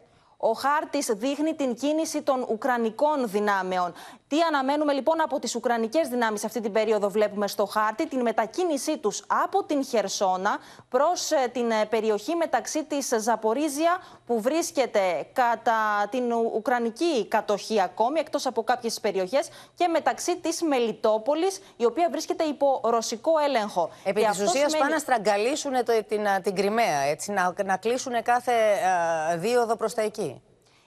[0.44, 3.92] Ο χάρτης δείχνει την κίνηση των Ουκρανικών δυνάμεων.
[4.32, 8.98] Τι αναμένουμε λοιπόν από τις Ουκρανικές δυνάμεις αυτή την περίοδο, βλέπουμε στο χάρτη, την μετακίνησή
[8.98, 16.08] τους από την Χερσόνα προς ε, την ε, περιοχή μεταξύ της Ζαπορίζια, που βρίσκεται κατά
[16.10, 22.44] την Ουκρανική κατοχή ακόμη, εκτός από κάποιες περιοχές, και μεταξύ της Μελιτόπολης, η οποία βρίσκεται
[22.44, 23.90] υπό ρωσικό έλεγχο.
[24.04, 24.78] Επί της ουσίας σημαίνει...
[24.78, 28.52] πάνε να στραγγαλίσουν το, την, την Κρυμαία, έτσι, να, να κλείσουν κάθε
[29.36, 30.42] δίωδο προς τα εκεί.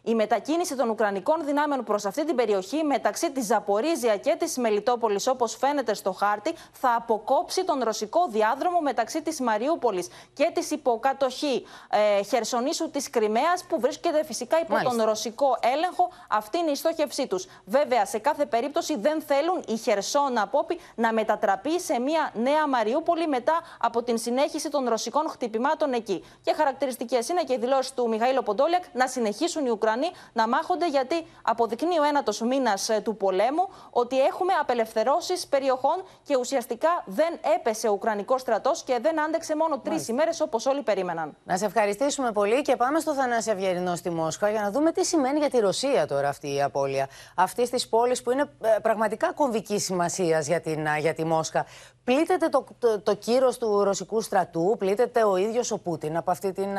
[0.07, 5.27] Η μετακίνηση των Ουκρανικών δυνάμεων προς αυτή την περιοχή μεταξύ της Ζαπορίζια και της Μελιτόπολης,
[5.27, 11.65] όπως φαίνεται στο χάρτη, θα αποκόψει τον ρωσικό διάδρομο μεταξύ της Μαριούπολης και της υποκατοχή
[11.89, 16.09] ε, Χερσονήσου της Κρυμαίας, που βρίσκεται φυσικά υπό τον ρωσικό έλεγχο.
[16.29, 17.47] Αυτή είναι η στόχευσή τους.
[17.65, 23.27] Βέβαια, σε κάθε περίπτωση δεν θέλουν η Χερσόνα Απόπη να μετατραπεί σε μια νέα Μαριούπολη
[23.27, 26.23] μετά από την συνέχιση των ρωσικών χτυπημάτων εκεί.
[26.41, 30.47] Και χαρακτηριστικές είναι και οι δηλώσεις του Μιχαήλ Ποντόλιακ να συνεχίσουν οι Ουκρανοί Ουκρανοί να
[30.47, 37.39] μάχονται γιατί αποδεικνύει ο ένατος μήνας του πολέμου ότι έχουμε απελευθερώσεις περιοχών και ουσιαστικά δεν
[37.55, 41.35] έπεσε ο Ουκρανικός στρατός και δεν άντεξε μόνο τρεις ημέρες όπως όλοι περίμεναν.
[41.43, 45.05] Να σε ευχαριστήσουμε πολύ και πάμε στο Θανάση Αυγερινό στη Μόσχα για να δούμε τι
[45.05, 49.33] σημαίνει για τη Ρωσία τώρα αυτή η απώλεια αυτής της πόλης που είναι ε, πραγματικά
[49.33, 50.61] κομβικής σημασίας για,
[50.99, 51.65] για τη Μόσχα.
[52.03, 56.51] Πλήττεται το, το, το κύρος του ρωσικού στρατού, πλήττεται ο ίδιος ο Πούτιν από αυτή
[56.51, 56.77] την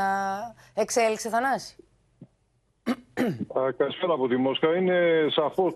[0.74, 1.85] εξέλιξη, Θανάση;
[3.76, 4.76] Καλησπέρα από τη Μόσχα.
[4.76, 5.74] Είναι σαφώς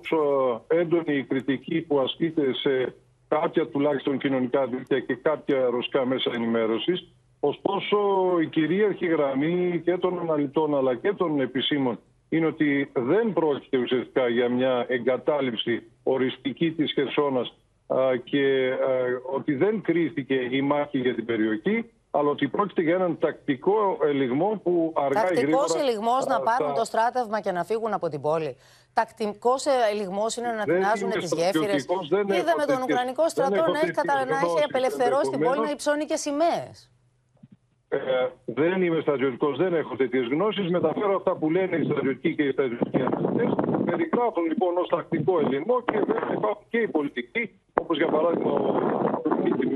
[0.67, 2.95] έντονη η κριτική που ασκείται σε
[3.29, 7.13] κάποια τουλάχιστον κοινωνικά δίκτυα και κάποια ρωσικά μέσα ενημέρωσης.
[7.41, 7.97] Ωστόσο,
[8.41, 14.29] η κυρίαρχη γραμμή και των αναλυτών αλλά και των επισήμων είναι ότι δεν πρόκειται ουσιαστικά
[14.29, 17.55] για μια εγκατάλειψη οριστική της Χερσόνας
[18.25, 18.73] και
[19.35, 24.61] ότι δεν κρίθηκε η μάχη για την περιοχή, αλλά ότι πρόκειται για έναν τακτικό ελιγμό
[24.63, 25.67] που αργά Τακτικός ή γρήγορα...
[25.67, 28.57] Τακτικός ελιγμός να πάρουν το στράτευμα και να φύγουν από την πόλη.
[28.93, 31.87] Τακτικός ελιγμός είναι να τεινάζουν τις γέφυρες.
[32.39, 34.25] Είδαμε τον Ουκρανικό στρατό να έχει, κατα...
[34.25, 36.91] να έχει απελευθερώσει την πόλη, να υψώνει και σημαίες.
[37.89, 37.99] Ε,
[38.45, 40.71] δεν είμαι στρατιωτικός, δεν έχω τέτοιες γνώσεις.
[40.71, 43.53] Μεταφέρω αυτά που λένε οι στρατιωτικοί και οι στρατιωτικοί αναλυτές.
[43.85, 48.73] Περιγράφουν λοιπόν ως τακτικό ελληνικό και βέβαια υπάρχουν και οι πολιτικοί, όπως για παράδειγμα ο
[49.43, 49.67] Μίτσι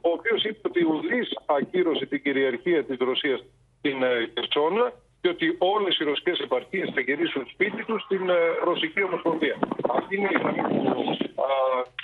[0.00, 3.40] ο οποίος είπε ότι ουδή ακύρωσε την κυριαρχία της Ρωσίας
[3.78, 8.34] στην ε, Κερσόνα και ότι όλες οι ρωσικές επαρχίες θα γυρίσουν σπίτι τους στην ε,
[8.64, 9.56] Ρωσική Ομοσπονδία.
[9.88, 10.62] Αυτή είναι η γραμμή
[10.94, 11.16] που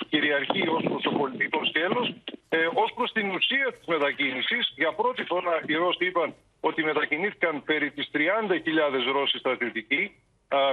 [0.09, 2.13] κυριαρχεί ως προς το πολιτικό σκέλος.
[2.49, 7.63] Ε, ως προς την ουσία της μετακίνησης, για πρώτη φορά οι Ρώσοι είπαν ότι μετακινήθηκαν
[7.63, 10.11] περί τις 30.000 Ρώσοι στρατιωτικοί.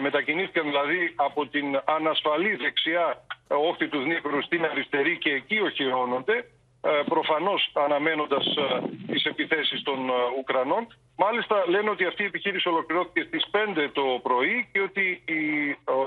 [0.01, 6.45] μετακινήθηκαν δηλαδή από την ανασφαλή δεξιά όχθη του Δνήπρου στην αριστερή και εκεί οχυρώνονται.
[6.87, 10.87] Ε, προφανώς αναμένοντας ε, τις επιθέσεις των ε, Ουκρανών.
[11.17, 15.43] Μάλιστα λένε ότι αυτή η επιχείρηση ολοκληρώθηκε στις 5 το πρωί και ότι οι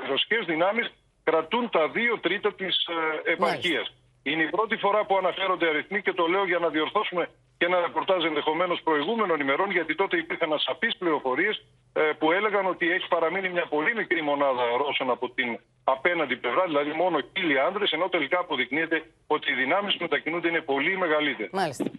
[0.09, 2.75] ρωσικές δυνάμεις κρατούν τα δύο τρίτα της
[3.23, 3.93] επαρχίας.
[4.29, 7.23] Είναι η πρώτη φορά που αναφέρονται αριθμοί και το λέω για να διορθώσουμε
[7.57, 11.55] και ένα ρεπορτάζ ενδεχομένως προηγούμενων ημερών, γιατί τότε υπήρχαν ασαφείς πληροφορίες
[12.19, 16.91] που έλεγαν ότι έχει παραμείνει μια πολύ μικρή μονάδα Ρώσων από την απέναντι πλευρά, δηλαδή
[16.91, 21.51] μόνο χίλιοι άντρε, ενώ τελικά αποδεικνύεται ότι οι δυνάμεις που μετακινούνται είναι πολύ μεγαλύτερες.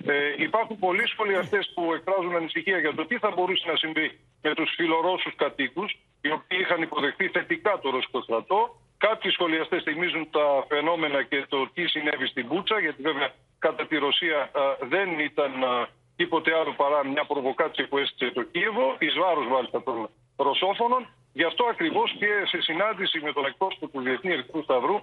[0.06, 4.54] Ε, υπάρχουν πολλοί σχολιαστές που εκφράζουν ανησυχία για το τι θα μπορούσε να συμβεί με
[4.54, 8.60] τους φιλορώσους κατοίκους, οι οποίοι είχαν υποδεχθεί θετικά το ρωσικό στρατό.
[8.98, 13.96] Κάποιοι σχολιαστές θυμίζουν τα φαινόμενα και το τι συνέβη στην Μπούτσα, γιατί βέβαια κατά τη
[13.96, 19.14] Ρωσία α, δεν ήταν α, τίποτε άλλο παρά μια προβοκάτσια που έστησε το Κίεβο, εις
[19.14, 21.06] βάρος μάλιστα των Ρωσόφωνων.
[21.32, 25.00] Γι' αυτό ακριβώς και σε συνάντηση με τον εκπρόσωπο του Διεθνή Ερυθρού Σταυρού,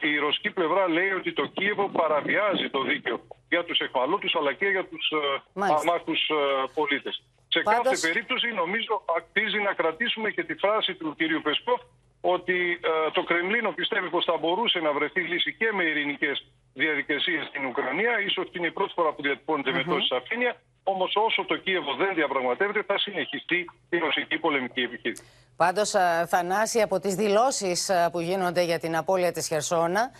[0.00, 4.66] η ρωσική πλευρά λέει ότι το Κίεβο παραβιάζει το δίκαιο για τους εχμαλώτους αλλά και
[4.66, 5.12] για τους
[5.54, 6.30] αμάχους
[6.74, 7.22] πολίτες.
[7.48, 11.42] Σε κάθε περίπτωση, νομίζω, αξίζει να κρατήσουμε και τη φράση του κ.
[11.42, 11.80] Πεσκόφ
[12.20, 12.80] ότι
[13.12, 18.20] το Κρεμλίνο πιστεύει πως θα μπορούσε να βρεθεί λύση και με ειρηνικές διαδικασίες στην Ουκρανία.
[18.20, 20.60] Ίσως είναι η πρώτη φορά που διατυπώνεται με τόση σαφήνεια.
[20.84, 25.24] Όμως, όσο το Κίεβο δεν διαπραγματεύεται, θα συνεχιστεί η ρωσική πολεμική επιχείρηση.
[25.60, 25.94] Πάντως,
[26.26, 30.10] Θανάση, από τις δηλώσεις που γίνονται για την απώλεια της Χερσόνα,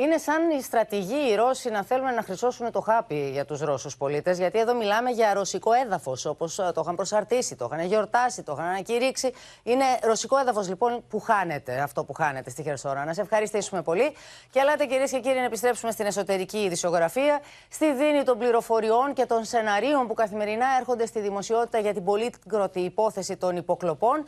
[0.00, 3.96] είναι σαν οι στρατηγοί οι Ρώσοι να θέλουν να χρυσώσουν το χάπι για τους Ρώσους
[3.96, 4.38] πολίτες.
[4.38, 8.66] Γιατί εδώ μιλάμε για ρωσικό έδαφος, όπως το είχαν προσαρτήσει, το είχαν γιορτάσει, το είχαν
[8.66, 9.32] ανακηρύξει.
[9.62, 13.04] Είναι ρωσικό έδαφος λοιπόν που χάνεται, αυτό που χάνεται στη Χερσόνα.
[13.04, 14.12] Να σε ευχαριστήσουμε πολύ.
[14.50, 19.26] Και ελάτε κυρίες και κύριοι να επιστρέψουμε στην εσωτερική ειδησιογραφία, στη δίνη των πληροφοριών και
[19.26, 24.24] των σεναρίων που καθημερινά έρχονται στη δημοσιότητα για την πολύκροτη υπόθεση των υποκλοπών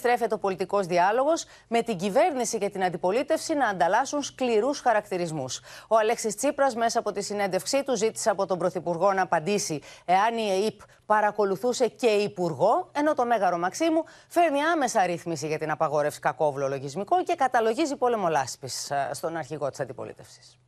[0.00, 5.60] περιστρέφεται ο πολιτικός διάλογος με την κυβέρνηση και την αντιπολίτευση να ανταλλάσσουν σκληρούς χαρακτηρισμούς.
[5.88, 10.36] Ο Αλέξης Τσίπρας, μέσα από τη συνέντευξή του, ζήτησε από τον Πρωθυπουργό να απαντήσει εάν
[10.36, 16.20] η ΕΕΠ παρακολουθούσε και υπουργό, ενώ το Μέγαρο Μαξίμου φέρνει άμεσα ρύθμιση για την απαγόρευση
[16.20, 20.58] κακόβλο λογισμικό και καταλογίζει πόλεμο λάσπης στον αρχηγό της αντιπολίτευσης.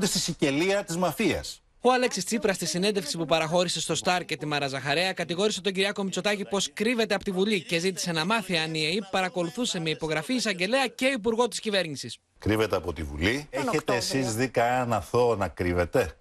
[0.00, 1.65] Στη σικελία της μαφίας.
[1.88, 6.02] Ο Αλέξης Τσίπρας, στη συνέντευξη που παραχώρησε στο Σταρ και τη Μαραζαχαρέα, κατηγόρησε τον Κυριάκο
[6.02, 9.90] Μητσοτάκη πως κρύβεται από τη Βουλή και ζήτησε να μάθει αν η ΕΕΠ παρακολουθούσε με
[9.90, 12.18] υπογραφή εισαγγελέα και υπουργό της κυβέρνησης.
[12.38, 13.46] Κρύβεται από τη Βουλή.
[13.50, 16.16] Έχετε εσείς δει κανέναν αθώο να κρύβεται;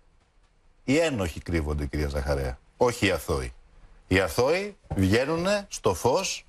[0.83, 2.59] Οι ένοχοι κρύβονται, κυρία Ζαχαρέα.
[2.77, 3.53] Όχι οι αθώοι.
[4.07, 6.45] Οι αθώοι βγαίνουν στο φως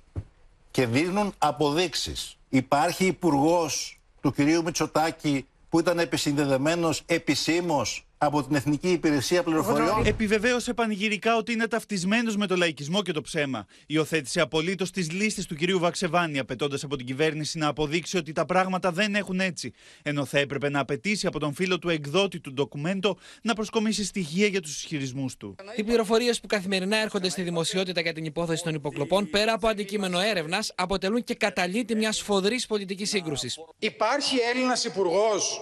[0.71, 2.37] και δίνουν αποδείξεις.
[2.49, 10.05] Υπάρχει υπουργός του κυρίου Μητσοτάκη που ήταν επισυνδεδεμένος επισήμως από την Εθνική Υπηρεσία Πληροφοριών.
[10.05, 13.65] Επιβεβαίωσε πανηγυρικά ότι είναι ταυτισμένος με το λαϊκισμό και το ψέμα.
[13.85, 18.45] Υιοθέτησε απολύτως τις λίστες του κυρίου Βαξεβάνη, απαιτώντας από την κυβέρνηση να αποδείξει ότι τα
[18.45, 19.73] πράγματα δεν έχουν έτσι.
[20.01, 24.47] Ενώ θα έπρεπε να απαιτήσει από τον φίλο του εκδότη του ντοκουμέντο να προσκομίσει στοιχεία
[24.47, 25.55] για τους ισχυρισμούς του.
[25.75, 30.19] Οι πληροφορίες που καθημερινά έρχονται στη δημοσιότητα για την υπόθεση των υποκλοπών, πέρα από αντικείμενο
[30.19, 33.57] έρευνας, αποτελούν και καταλήτη μιας σφοδρή πολιτικής σύγκρουσης.
[33.79, 35.61] Υπάρχει Έλληνας υπουργός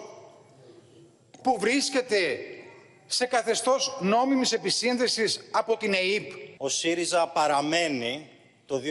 [1.46, 2.38] που βρίσκεται
[3.06, 6.32] σε καθεστώς νόμιμης επισύνδεσης από την ΕΕΠ.
[6.58, 8.30] Ο ΣΥΡΙΖΑ παραμένει
[8.66, 8.82] το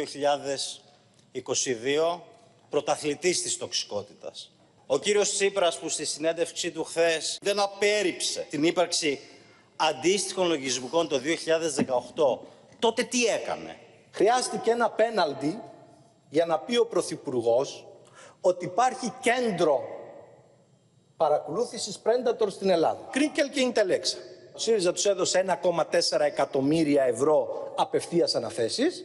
[1.32, 2.20] 2022
[2.68, 4.52] πρωταθλητής της τοξικότητας.
[4.86, 9.20] Ο κύριος Τσίπρας που στη συνέντευξή του χθες δεν απέρριψε την ύπαρξη
[9.76, 12.38] αντίστοιχων λογισμικών το 2018,
[12.78, 13.78] τότε τι έκανε;
[14.10, 15.62] Χρειάστηκε ένα πέναλτι
[16.28, 17.86] για να πει ο Πρωθυπουργός
[18.40, 19.93] ότι υπάρχει κέντρο
[21.28, 23.08] παρακολούθησης Predator στην Ελλάδα.
[23.10, 24.16] Κρίκελ και Ιντελέξα.
[24.54, 29.04] Ο ΣΥΡΙΖΑ τους έδωσε 1,4 εκατομμύρια ευρώ απευθείας αναθέσεις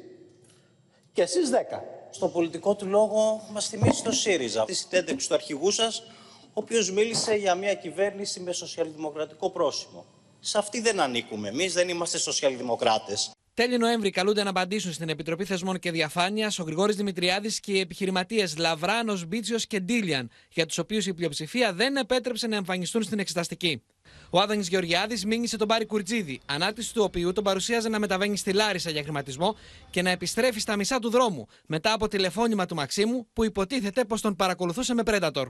[1.13, 1.81] και εσείς 10.
[2.09, 4.65] Στο πολιτικό του λόγο μας θυμίζει το ΣΥΡΙΖΑ.
[4.65, 5.99] Τη συνέντευξη του αρχηγού σας,
[6.41, 10.05] ο οποίος μίλησε για μια κυβέρνηση με σοσιαλδημοκρατικό πρόσημο.
[10.39, 11.47] Σε αυτή δεν ανήκουμε.
[11.47, 13.31] Εμείς δεν είμαστε σοσιαλδημοκράτες.
[13.59, 17.79] Τέλη Νοέμβρη καλούνται να απαντήσουν στην Επιτροπή Θεσμών και Διαφάνειας ο Γρηγόρης Δημητριάδης και οι
[17.79, 23.19] επιχειρηματίες Λαβράνος, Μπίτσιος και Ντίλιαν, για τους οποίους η πλειοψηφία δεν επέτρεψε να εμφανιστούν στην
[23.19, 23.81] εξεταστική.
[24.29, 28.53] Ο Άδωνης Γεωργιάδης μίλησε τον Πάρη Κουρτζίδη, ανάρτηση του οποίου τον παρουσίαζε να μεταβαίνει στη
[28.53, 29.55] Λάρισα για χρηματισμό
[29.89, 34.21] και να επιστρέφει στα μισά του δρόμου μετά από τηλεφώνημα του Μαξίμου που υποτίθεται πως
[34.21, 35.45] τον παρακολουθούσε με Predator.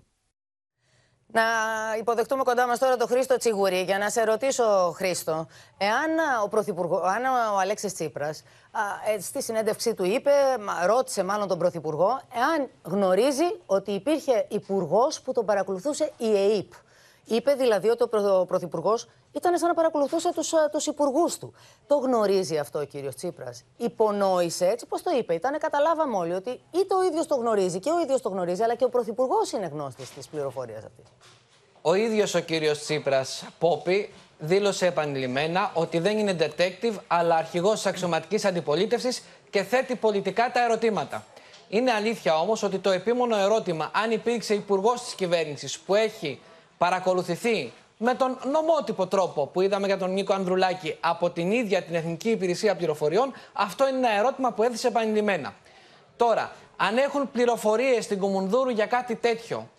[1.31, 1.41] Να
[1.99, 6.09] υποδεχτούμε κοντά μας τώρα τον Χρήστο Τσιγουρή για να σε ρωτήσω, Χρήστο, εάν
[6.43, 8.43] ο, Πρωθυπουργό, αν ο Αλέξης Τσίπρας
[9.15, 10.31] ε, στη συνέντευξή του είπε,
[10.85, 16.71] ρώτησε μάλλον τον Πρωθυπουργό, εάν γνωρίζει ότι υπήρχε υπουργός που τον παρακολουθούσε η ΕΕΠ.
[17.29, 21.53] Είπε δηλαδή ότι ο Πρωθυπουργός ήταν σαν να παρακολουθούσε τους τους υπουργούς του.
[21.87, 23.63] Το γνωρίζει αυτό ο κύριος Τσίπρας.
[23.77, 25.33] Υπονόησε έτσι, πώ το είπε.
[25.33, 28.75] Ήταν, καταλάβαμε όλοι ότι είτε ο ίδιος το γνωρίζει και ο ίδιος το γνωρίζει, αλλά
[28.75, 31.05] και ο Πρωθυπουργός είναι γνώστης της πληροφορίας αυτής.
[31.81, 37.85] Ο ίδιος ο κύριος Τσίπρας, Πόπη, δήλωσε επανειλημμένα ότι δεν είναι detective, αλλά αρχηγός της
[37.85, 41.25] αξιωματικής αντιπολίτευσης και θέτει πολιτικά τα ερωτήματα.
[41.69, 46.39] Είναι αλήθεια όμως ότι το επίμονο ερώτημα αν υπήρξε υπουργός της κυβέρνησης που έχει
[46.79, 51.95] παρακολουθηθεί με τον νομότυπο τρόπο που είδαμε για τον Νίκο Ανδρουλάκη από την ίδια την
[51.95, 55.53] Εθνική Υπηρεσία Πληροφοριών, αυτό είναι ένα ερώτημα που έθεσε επανειλημμένα.
[56.17, 59.69] Τώρα, αν έχουν πληροφορίες στην Κομουνδούρου για κάτι τέτοιο,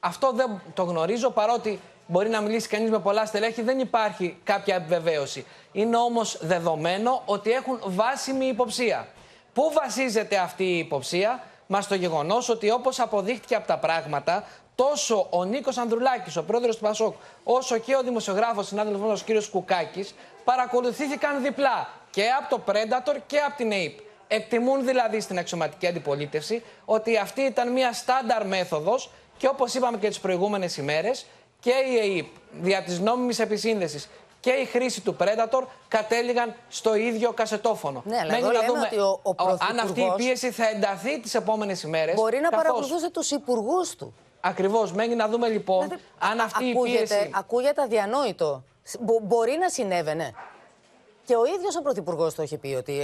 [0.00, 4.74] αυτό δεν το γνωρίζω παρότι μπορεί να μιλήσει κανείς με πολλά στελέχη, δεν υπάρχει κάποια
[4.74, 5.46] επιβεβαίωση.
[5.72, 9.08] Είναι όμως δεδομένο ότι έχουν βάσιμη υποψία.
[9.52, 14.44] Πού βασίζεται αυτή η υποψία, μας το γεγονός ότι όπως αποδείχτηκε από τα πράγματα,
[14.88, 17.14] τόσο ο Νίκος Ανδρουλάκης, ο πρόεδρος του Πασόκ,
[17.44, 19.50] όσο και ο δημοσιογράφος συνάδελφο μας, ο κ.
[19.50, 20.14] Κουκάκης,
[20.44, 23.98] παρακολουθήθηκαν διπλά και από το Predator και από την ΑΕΠ.
[24.28, 30.08] Εκτιμούν δηλαδή στην αξιωματική αντιπολίτευση ότι αυτή ήταν μια στάνταρ μέθοδος και όπως είπαμε και
[30.08, 31.26] τις προηγούμενες ημέρες,
[31.60, 32.26] και η ΑΕΠ
[32.60, 34.08] δια της νόμιμης επισύνδεσης
[34.40, 38.02] και η χρήση του Predator κατέληγαν στο ίδιο κασετόφωνο.
[38.06, 39.34] Ναι, αλλά να δούμε ότι ο, ο
[39.68, 42.14] αν αυτή η πίεση θα ενταθεί τις επόμενες ημέρες.
[42.14, 42.64] Μπορεί να καθώς...
[42.64, 44.14] παρακολουθούσε τους υπουργούς του.
[44.44, 44.92] Ακριβώς.
[44.92, 47.30] Μένει να δούμε λοιπόν δηλαδή, αν αυτή ακούγεται, η πίεση.
[47.34, 48.64] Ακούγεται αδιανόητο.
[49.00, 50.34] Μπο, μπορεί να συνέβαινε.
[51.24, 53.00] Και ο ίδιος ο Πρωθυπουργός το έχει πει ότι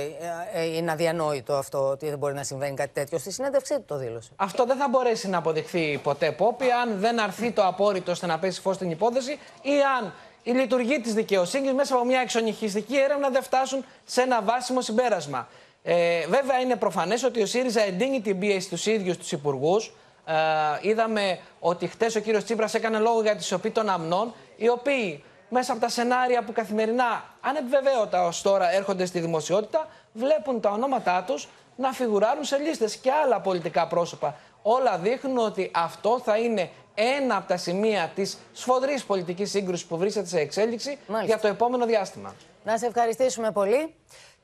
[0.53, 3.19] ε, ε, είναι αδιανόητο αυτό, ότι δεν μπορεί να συμβαίνει κάτι τέτοιο.
[3.19, 4.31] Στη συνέντευξή του το δήλωσε.
[4.37, 8.39] Αυτό δεν θα μπορέσει να αποδειχθεί ποτέ, Πόπη, αν δεν αρθεί το απόρριτο ώστε να
[8.39, 13.29] πέσει φως στην υπόθεση ή αν η λειτουργία της δικαιοσύνης μέσα από μια εξονυχιστική έρευνα
[13.29, 15.49] δεν φτάσουν σε ένα βάσιμο συμπέρασμα.
[15.83, 19.93] Ε, βέβαια, είναι προφανές ότι ο ΣΥΡΙΖΑ εντείνει την πίεση στου ίδιους τους υπουργούς.
[20.29, 24.69] Ε, είδαμε ότι χτες ο κύριος Τσίπρας έκανε λόγο για τη σιωπή των αμνών, οι
[24.69, 30.71] οποίοι μέσα από τα σενάρια που καθημερινά, ανεπιβεβαίωτα ως τώρα, έρχονται στη δημοσιότητα, βλέπουν τα
[30.71, 34.37] ονόματά τους να φιγουράρουν σε λίστες και άλλα πολιτικά πρόσωπα.
[34.63, 39.97] Όλα δείχνουν ότι αυτό θα είναι ένα από τα σημεία της σφοδρής πολιτικής σύγκρουσης που
[39.97, 42.35] βρίσκεται σε εξέλιξη για το επόμενο διάστημα.
[42.65, 43.95] Να σε ευχαριστήσουμε πολύ.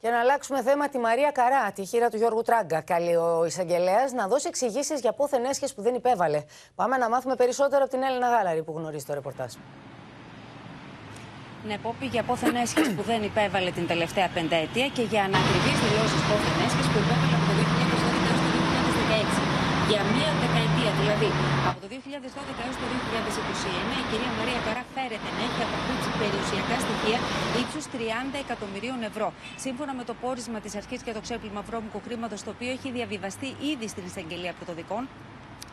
[0.04, 2.80] Για να αλλάξουμε θέμα, τη Μαρία Καρά, τη χείρα του Γιώργου Τράγκα.
[2.80, 6.40] Καλεί ο εισαγγελέας να δώσει εξηγήσεις για πόθεν έσχες που δεν υπέβαλε.
[6.74, 9.52] Πάμε να μάθουμε περισσότερο από την Έλληνα Γάλαρη που γνωρίζει το ρεπορτάζ.
[11.66, 16.22] Ναι, Πόπη, για πόθεν έσχες που δεν υπέβαλε την τελευταία πενταετία και για ανακριβείς δηλώσεις
[16.28, 20.63] πόθεν έσχες που υπέβαλε από το 2012 έως το 2016 για μία δεκαετία.
[21.04, 21.30] Δηλαδή,
[21.70, 26.76] από το 2012 έως το 2021, η κυρία Μαρία Καρά φέρεται να έχει αποκρούξει περιουσιακά
[26.84, 27.18] στοιχεία
[27.60, 29.28] ύψους 30 εκατομμυρίων ευρώ.
[29.64, 33.48] Σύμφωνα με το πόρισμα της αρχής για το ξέπλυμα βρώμικου χρήματος, το οποίο έχει διαβιβαστεί
[33.72, 35.02] ήδη στην εισαγγελία πρωτοδικών,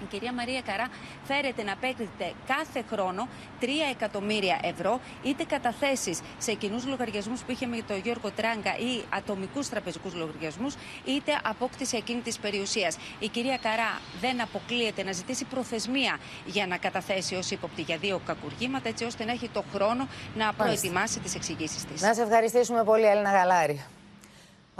[0.02, 0.88] η κυρία Μαρία Καρά
[1.24, 3.28] φέρεται να παίρνετε κάθε χρόνο
[3.62, 9.04] 3 εκατομμύρια ευρώ, είτε καταθέσεις σε κοινούς λογαριασμούς που είχε με τον Γιώργο Τράγκα ή
[9.10, 12.98] ατομικούς τραπεζικούς λογαριασμούς, είτε απόκτηση εκείνη τη περιουσίας.
[13.20, 18.22] Η κυρία Καρά δεν αποκλείεται να ζητήσει προθεσμία για να καταθέσει ως ύποπτη για δύο
[18.26, 22.02] κακουργήματα, έτσι ώστε να έχει το χρόνο να προετοιμάσει τις εξηγήσεις της.
[22.02, 23.86] Να σε ευχαριστήσουμε πολύ, Έλληνα Γαλάρη.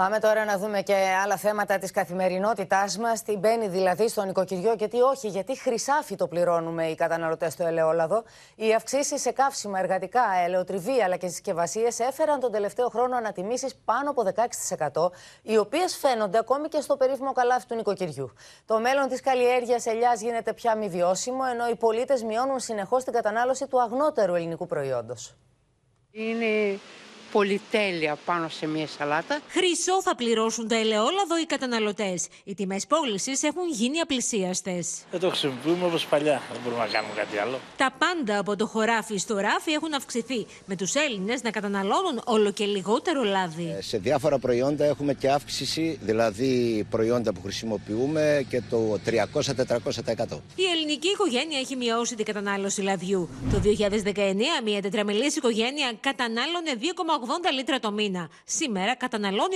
[0.02, 3.24] Πάμε τώρα να δούμε και άλλα θέματα της καθημερινότητάς μας.
[3.24, 7.66] Τι μπαίνει δηλαδή στο νοικοκυριό και τι όχι, γιατί χρυσάφι το πληρώνουμε οι καταναλωτές στο
[7.66, 8.24] ελαιόλαδο.
[8.56, 14.10] Οι αυξήσεις σε καύσιμα, εργατικά, ελαιοτριβή αλλά και συσκευασίες έφεραν τον τελευταίο χρόνο ανατιμήσεις πάνω
[14.10, 14.24] από
[15.02, 15.12] 16%,
[15.42, 18.34] οι οποίες φαίνονται ακόμη και στο περίφημο καλάθι του νοικοκυριού.
[18.66, 23.14] Το μέλλον της καλλιέργειας ελιάς γίνεται πια μη βιώσιμο, ενώ οι πολίτες μειώνουν συνεχώς την
[23.14, 25.36] κατανάλωση του αγνότερου ελληνικού προϊόντος.
[26.12, 26.80] Είναι
[27.32, 29.40] πολυτέλεια πάνω σε μια σαλάτα.
[29.48, 32.28] Χρυσό θα πληρώσουν το ελαιόλαδο οι καταναλωτές.
[32.44, 34.88] Οι τιμές πώλησης έχουν γίνει απλησίαστες.
[35.12, 36.42] Δεν το χρησιμοποιούμε όπως παλιά.
[36.52, 37.60] Δεν μπορούμε να κάνουμε κάτι άλλο.
[37.78, 42.52] Τα πάντα από το χωράφι στο ράφι έχουν αυξηθεί, με τους Έλληνες να καταναλώνουν όλο
[42.52, 43.76] και λιγότερο λάδι.
[43.78, 50.40] Ε, σε διάφορα προϊόντα έχουμε και αύξηση, δηλαδή προϊόντα που χρησιμοποιούμε και το 300-400%.
[50.56, 53.30] Η ελληνική οικογένεια έχει μειώσει την κατανάλωση λαδιού.
[53.52, 57.21] Το 2019 μια τετραμελή οικογένεια κατανάλωνε 2,80
[57.54, 58.30] λίτρα το μήνα.
[58.46, 59.56] Σήμερα καταναλώνει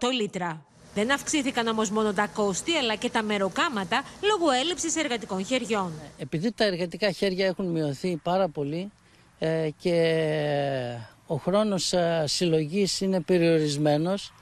[0.00, 0.64] 2,58 λίτρα.
[0.94, 5.92] Δεν αυξήθηκαν όμως μόνο τα κόστη, αλλά και τα μεροκάματα λόγω έλλειψης εργατικών χεριών.
[6.18, 8.90] Επειδή τα εργατικά χέρια έχουν μειωθεί πάρα πολύ
[9.38, 9.96] ε, και
[11.26, 14.32] ο χρόνος ε, συλλογής είναι περιορισμένος,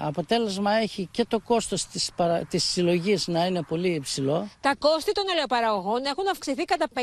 [0.00, 2.44] αποτέλεσμα έχει και το κόστος της, παρα...
[2.44, 4.48] της συλλογής να είναι πολύ υψηλό.
[4.60, 7.00] Τα κόστη των ελαιοπαραγωγών έχουν αυξηθεί κατά 50%.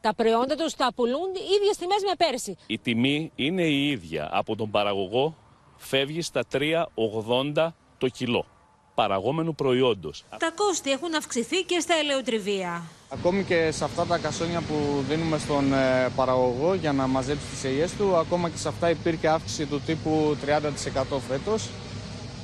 [0.00, 1.28] Τα προϊόντα τους τα πουλούν
[1.60, 2.56] ίδιες τιμές με πέρσι.
[2.66, 4.28] Η τιμή είναι η ίδια.
[4.32, 5.36] Από τον παραγωγό
[5.76, 8.46] φεύγει στα 3,80 το κιλό
[8.94, 10.24] παραγόμενου προϊόντος.
[10.38, 12.82] Τα κόστη έχουν αυξηθεί και στα ελαιοτριβία.
[13.08, 17.64] Ακόμη και σε αυτά τα κασόνια που δίνουμε στον ε, παραγωγό για να μαζέψει τις
[17.64, 21.68] ελιές του, ακόμα και σε αυτά υπήρχε αύξηση του τύπου 30% φέτος.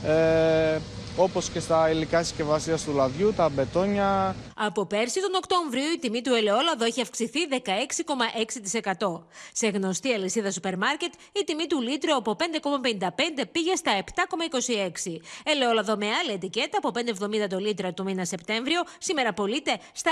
[0.05, 0.79] Ε,
[1.23, 4.37] όπως και στα υλικά συσκευασίας του λαδιού, τα μπετόνια.
[4.57, 9.23] Από πέρσι τον Οκτώβριο η τιμή του ελαιόλαδου έχει αυξηθεί 16,6%.
[9.53, 15.17] Σε γνωστή αλυσίδα σούπερ μάρκετ η τιμή του λίτρου από 5,55 πήγε στα 7,26.
[15.45, 16.93] Ελαιόλαδο με άλλη ετικέτα από
[17.45, 20.11] 5,70 το λίτρο του μήνα Σεπτέμβριο σήμερα πωλείται στα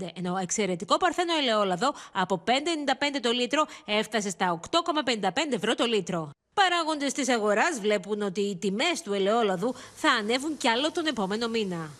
[0.00, 2.52] 6,65 ενώ εξαιρετικό παρθένο ελαιόλαδο από 5,95
[3.22, 6.30] το λίτρο έφτασε στα 8,55 ευρώ το λίτρο.
[6.54, 11.48] Παράγοντες της αγοράς βλέπουν ότι οι τιμές του ελαιόλαδου θα ανέβουν κι άλλο τον επόμενο
[11.48, 11.90] μήνα.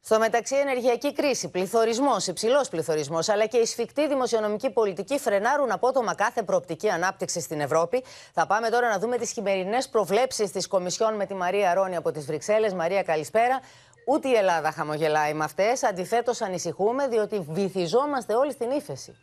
[0.00, 6.14] Στο μεταξύ, ενεργειακή κρίση, πληθωρισμός, υψηλός πληθωρισμός, αλλά και η σφιχτή δημοσιονομική πολιτική φρενάρουν απότομα
[6.14, 8.04] κάθε προοπτική ανάπτυξη στην Ευρώπη.
[8.32, 12.12] Θα πάμε τώρα να δούμε τις χειμερινές προβλέψεις της Κομισιόν με τη Μαρία Ρόνι από
[12.12, 12.74] τις Βρυξέλλες.
[12.74, 13.60] Μαρία, καλησπέρα.
[14.06, 15.82] Ούτε η Ελλάδα χαμογελάει με αυτές.
[15.82, 19.16] Αντιθέτως, ανησυχούμε, διότι βυθιζόμαστε όλοι στην ύφεση.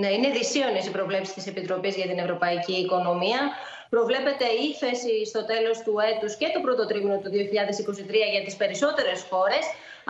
[0.00, 3.40] Ναι, είναι δυσίωνες οι προβλέψεις της Επιτροπής για την Ευρωπαϊκή Οικονομία.
[3.94, 9.18] Προβλέπεται ύφεση στο τέλος του έτους και το πρώτο τρίμηνο του 2023 για τις περισσότερες
[9.30, 9.64] χώρες,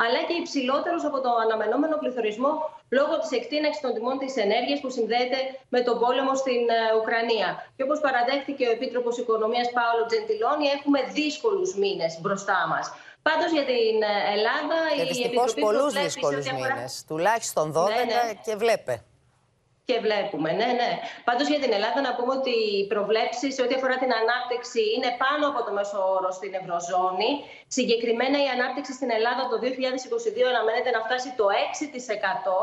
[0.05, 2.53] αλλά και υψηλότερος από το αναμενόμενο πληθωρισμό
[2.99, 5.39] λόγω της εκτείναξης των τιμών της ενέργειας που συνδέεται
[5.75, 7.49] με τον πόλεμο στην ε, Ουκρανία.
[7.77, 12.85] Και όπως παραδέχτηκε ο Επίτροπος Οικονομίας Πάολο Τζεντιλόνι, έχουμε δύσκολους μήνες μπροστά μας.
[13.27, 16.91] Πάντως για την ε, Ελλάδα η Επιτροπή πολλούς δύσκολους μήνες.
[17.11, 18.25] Τουλάχιστον 12 ναι, ναι.
[18.47, 18.95] και βλέπε.
[19.89, 20.91] Και βλέπουμε, ναι, ναι.
[21.29, 25.11] Πάντως για την Ελλάδα να πούμε ότι οι προβλέψεις σε ό,τι αφορά την ανάπτυξη είναι
[25.25, 27.31] πάνω από το μέσο όρο στην Ευρωζώνη.
[27.77, 32.57] Συγκεκριμένα η ανάπτυξη στην Ελλάδα το 2022 αναμένεται να φτάσει το 6%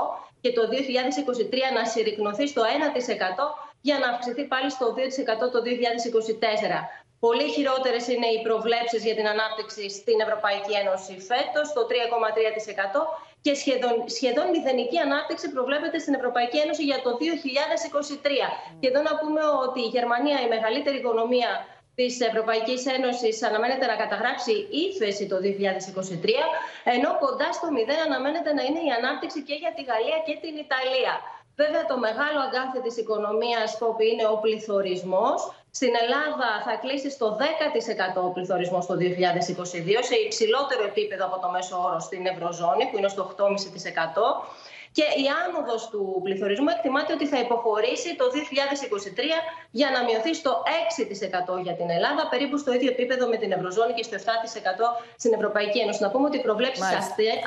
[0.43, 2.61] και το 2023 να συρρυκνωθεί στο
[3.39, 3.45] 1%
[3.87, 6.79] για να αυξηθεί πάλι στο 2% το 2024.
[7.25, 11.95] Πολύ χειρότερες είναι οι προβλέψεις για την ανάπτυξη στην Ευρωπαϊκή Ένωση φέτος, το 3,3%
[13.45, 18.47] και σχεδόν, σχεδόν μηδενική ανάπτυξη προβλέπεται στην Ευρωπαϊκή Ένωση για το 2023.
[18.79, 21.51] Και εδώ να πούμε ότι η Γερμανία, η μεγαλύτερη οικονομία
[21.99, 24.53] της Ευρωπαϊκής Ένωσης, αναμένεται να καταγράψει
[24.85, 26.43] ύφεση το 2023,
[26.95, 30.55] ενώ κοντά στο μηδέν αναμένεται να είναι η ανάπτυξη και για τη Γαλλία και την
[30.65, 31.13] Ιταλία.
[31.61, 35.39] Βέβαια, το μεγάλο αγκάθι της οικονομίας, Πόπη, είναι ο πληθωρισμός.
[35.79, 39.01] Στην Ελλάδα θα κλείσει στο 10% ο πληθωρισμός το 2022,
[40.09, 43.35] σε υψηλότερο επίπεδο από το μέσο όρο στην Ευρωζώνη, που είναι στο 8,5%.
[44.97, 48.37] και η άνοδος του πληθωρισμού εκτιμάται ότι θα υποχωρήσει το 2023
[49.79, 50.51] για να μειωθεί στο
[51.57, 54.21] 6% για την Ελλάδα, περίπου στο ίδιο επίπεδο με την Ευρωζώνη και στο 7%
[55.21, 55.99] στην Ευρωπαϊκή Ένωση.
[56.05, 56.89] Να πούμε ότι οι προβλέψεις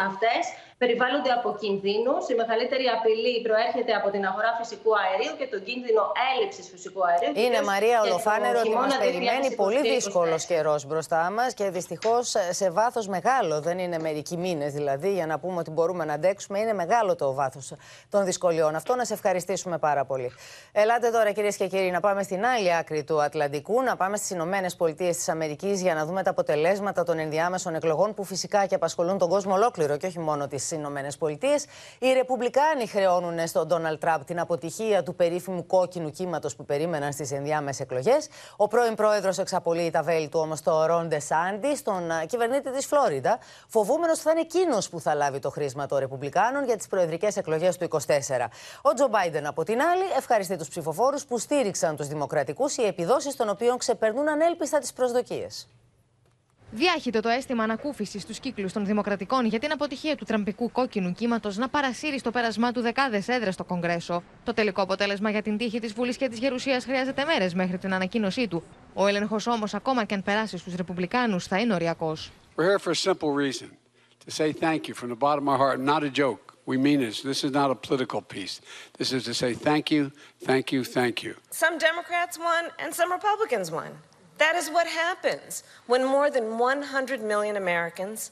[0.08, 0.44] αυτές
[0.82, 2.22] περιβάλλονται από κινδύνους.
[2.32, 7.32] Η μεγαλύτερη απειλή προέρχεται από την αγορά φυσικού αερίου και τον κίνδυνο έλλειψης φυσικού αερίου.
[7.44, 13.06] Είναι Μαρία Ολοφάνερο ότι μας περιμένει πολύ δύσκολος καιρός μπροστά μας και δυστυχώς σε βάθος
[13.16, 13.60] μεγάλο.
[13.60, 16.58] Δεν είναι μερικοί μήνες δηλαδή για να πούμε ότι μπορούμε να αντέξουμε.
[16.58, 17.72] Είναι μεγάλο το βάθος
[18.08, 18.74] των δυσκολιών.
[18.74, 20.30] Αυτό να σε ευχαριστήσουμε πάρα πολύ.
[20.72, 24.30] Ελάτε τώρα κυρίες και κύριοι να πάμε στην άλλη άκρη του Ατλαντικού, να πάμε στις
[24.30, 28.74] Ηνωμένες Πολιτείες της Αμερικής για να δούμε τα αποτελέσματα των ενδιάμεσων εκλογών που φυσικά και
[28.74, 31.64] απασχολούν τον κόσμο ολόκληρο και όχι μόνο τι Ηνωμένες Πολιτείες.
[31.98, 37.32] Οι Ρεπουμπλικάνοι χρεώνουν στον Ντόναλτ Τραμπ την αποτυχία του περίφημου κόκκινου κύματος που περίμεναν στις
[37.32, 38.28] ενδιάμεσες εκλογές.
[38.56, 43.38] Ο πρώην πρόεδρος εξαπολύει τα βέλη του όμως το Ρον Ντεσάντι, τον κυβερνήτη της Φλόριντα,
[43.68, 47.36] φοβούμενος ότι θα είναι εκείνος που θα λάβει το χρήσμα των Ρεπουμπλικάνων για τις προεδρικές
[47.36, 48.50] εκλογές του 2024.
[48.82, 53.36] Ο Τζο Μπάιντεν, από την άλλη, ευχαριστεί τους ψηφοφόρους που στήριξαν τους Δημοκρατικούς, οι επιδόσεις
[53.36, 55.68] των οποίων ξεπερνούν ανέλπιστα τις προσδοκίες.
[56.70, 61.56] Διάχυτο το αίσθημα ανακούφισης στους κύκλους των Δημοκρατικών για την αποτυχία του τραμπικού κόκκινου κύματος
[61.56, 64.22] να παρασύρει στο πέρασμά του δεκάδες έδρες στο Κογκρέσο.
[64.44, 67.94] Το τελικό αποτέλεσμα για την τύχη της Βουλής και της Γερουσίας χρειάζεται μέρες μέχρι την
[67.94, 68.62] ανακοίνωσή του.
[68.94, 72.30] Ο έλεγχος όμως, ακόμα και αν περάσει στους Ρεπουμπλικάνους, θα είναι οριακός.
[76.70, 77.14] We mean it.
[77.30, 78.60] This is not a political piece.
[78.98, 80.02] This is to say thank you,
[80.48, 81.32] thank you, thank you.
[81.64, 83.90] Some Democrats won and some Republicans won.
[84.44, 85.50] That is what happens
[85.90, 88.30] when more than 100 million Americans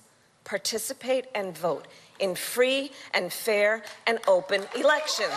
[0.55, 1.85] participate and vote
[2.25, 2.83] in free
[3.17, 3.71] and fair
[4.09, 5.37] and open elections.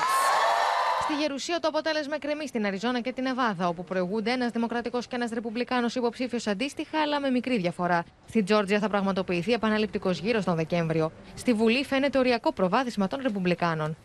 [1.03, 5.15] Στη Γερουσία το αποτέλεσμα κρεμεί στην Αριζόνα και την Εβάδα, όπου προηγούνται ένας Δημοκρατικός και
[5.15, 8.03] ένας Ρεπουμπλικάνος υποψήφιος αντίστοιχα, αλλά με μικρή διαφορά.
[8.27, 11.11] Στη Τζόρτζια θα πραγματοποιηθεί επαναληπτικός γύρος τον Δεκέμβριο.
[11.35, 13.97] Στη Βουλή φαίνεται οριακό προβάδισμα των Ρεπουμπλικάνων.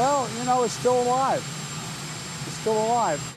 [0.00, 1.44] Well, you know, it's still alive.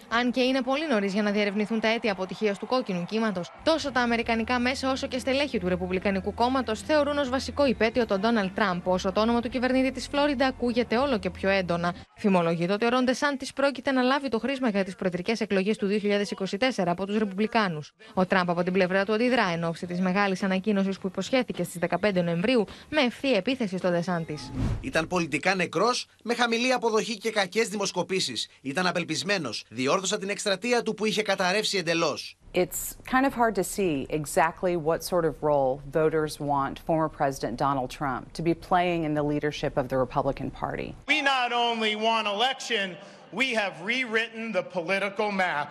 [0.07, 3.91] Αν και είναι πολύ νωρίς για να διερευνηθούν τα αίτια αποτυχίας του κόκκινου κύματος, τόσο
[3.91, 8.55] τα Αμερικανικά μέσα όσο και στελέχη του Ρεπουμπλικανικού κόμματος θεωρούν ως βασικό υπέτειο τον Ντόναλτ
[8.55, 11.93] Τραμπ, όσο το όνομα του κυβερνήτη της Φλόριντα ακούγεται όλο και πιο έντονα.
[12.15, 15.88] Φημολογείται ότι ο Ρόντε Σάντη πρόκειται να λάβει το χρήσμα για τις προεδρικές εκλογές του
[15.88, 17.93] 2024 από τους Ρεπουμπλικάνους.
[18.13, 21.80] Ο Τραμπ από την πλευρά του αντιδρά εν ώψη της μεγάλης ανακοίνωσης που υποσχέθηκε στις
[22.01, 24.38] 15 Νοεμβρίου με ευθύ επίθεση στο Δεσάντη.
[24.82, 28.47] Ήταν πολιτικά νεκρός με χαμηλή αποδοχή και κακές δημοσκοπήσεις.
[28.61, 32.38] Ήταν απελπισμένο Διόρθωσα την εκστρατεία του που είχε καταρρεύσει εντελώς.
[32.53, 37.55] It's kind of hard to see exactly what sort of role voters want former President
[37.66, 40.89] Donald Trump to be playing in the leadership of the Republican Party.
[41.13, 42.86] We not only won election,
[43.41, 45.68] we have rewritten the political map.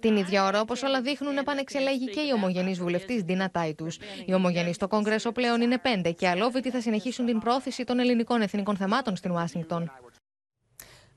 [0.00, 3.98] Την ίδια ώρα, όπως όλα δείχνουν, επανεξελέγει και η ομογενής βουλευτής Ντίνα Τάιτους.
[4.26, 8.42] Οι ομογενείς στο Κόγκρεσο πλέον είναι πέντε και αλόβητοι θα συνεχίσουν την πρόθεση των ελληνικών
[8.42, 9.90] εθνικών θεμάτων στην Ουάσιγκτον.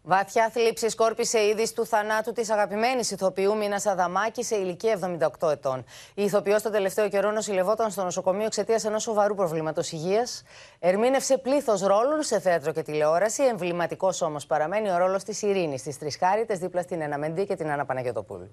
[0.08, 4.99] Βαθιά θλίψη σκόρπισε η είδηση του θανάτου της αγαπημένης ηθοποιού Μίνας Αδαμάκη σε ηλικία
[5.41, 5.86] 78 ετών.
[6.14, 10.43] Η ηθοποιός το τελευταίο καιρό νοσηλευόταν στο νοσοκομείο εξαιτίας ενός σοβαρού προβλήματος υγείας.
[10.80, 13.43] Ερμήνευσε πλήθος ρόλων σε θέατρο και τηλεόραση.
[13.43, 17.86] Εμβληματικός όμως παραμένει ο ρόλος της Ειρήνης στι Τρισχάριτες δίπλα στην Εναμεντή και την Άννα
[17.86, 18.51] Παναγιοτοπούλου.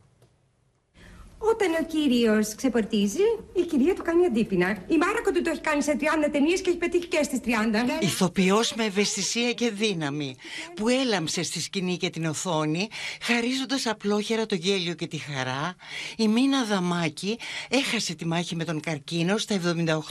[1.51, 3.23] Όταν ο κύριος ξεπορτίζει,
[3.53, 4.69] η κυρία του κάνει αντίπεινα.
[4.87, 7.49] Η Μάρακο του το έχει κάνει σε 30 ταινίες και έχει πετύχει και στις 30.
[8.01, 10.37] Ηθοποιός με ευαισθησία και δύναμη,
[10.75, 12.89] που έλαμψε στη σκηνή και την οθόνη,
[13.23, 15.75] χαρίζοντας απλόχερα το γέλιο και τη χαρά,
[16.17, 17.39] η Μίνα Δαμάκη
[17.69, 19.61] έχασε τη μάχη με τον καρκίνο στα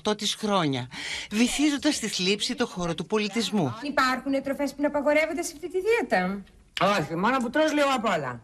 [0.05, 0.87] 78 της χρόνια,
[1.31, 3.73] βυθίζοντας στη θλίψη το χώρο του πολιτισμού.
[3.83, 6.43] Υπάρχουν τροφές που να απαγορεύονται σε αυτή τη δίαιτα.
[6.99, 8.41] Όχι, μόνο που τρως λίγο απ' όλα.